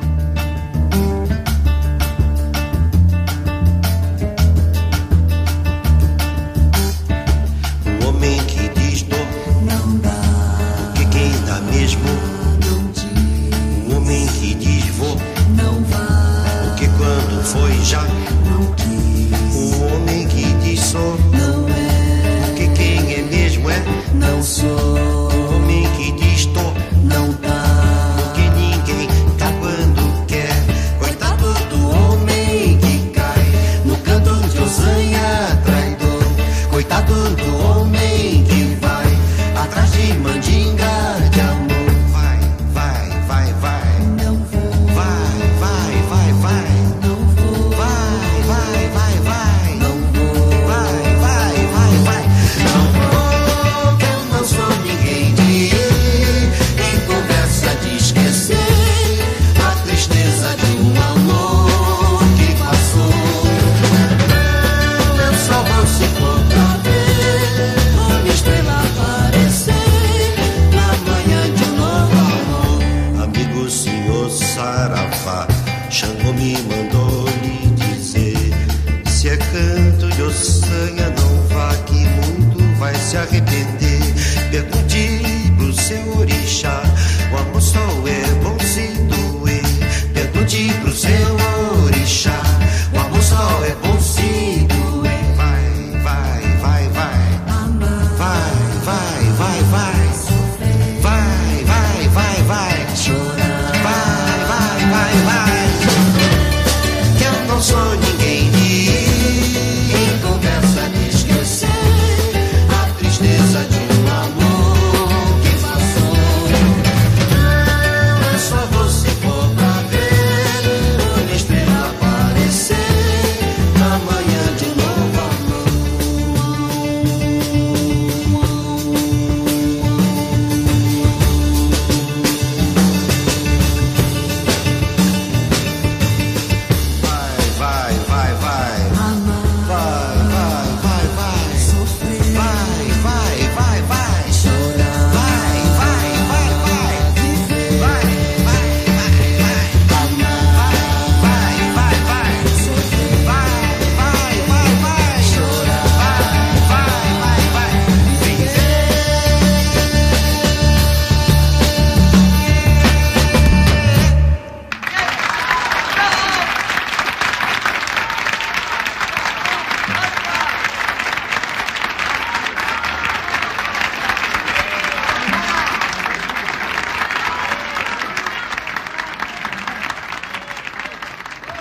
[17.53, 18.03] Foi já,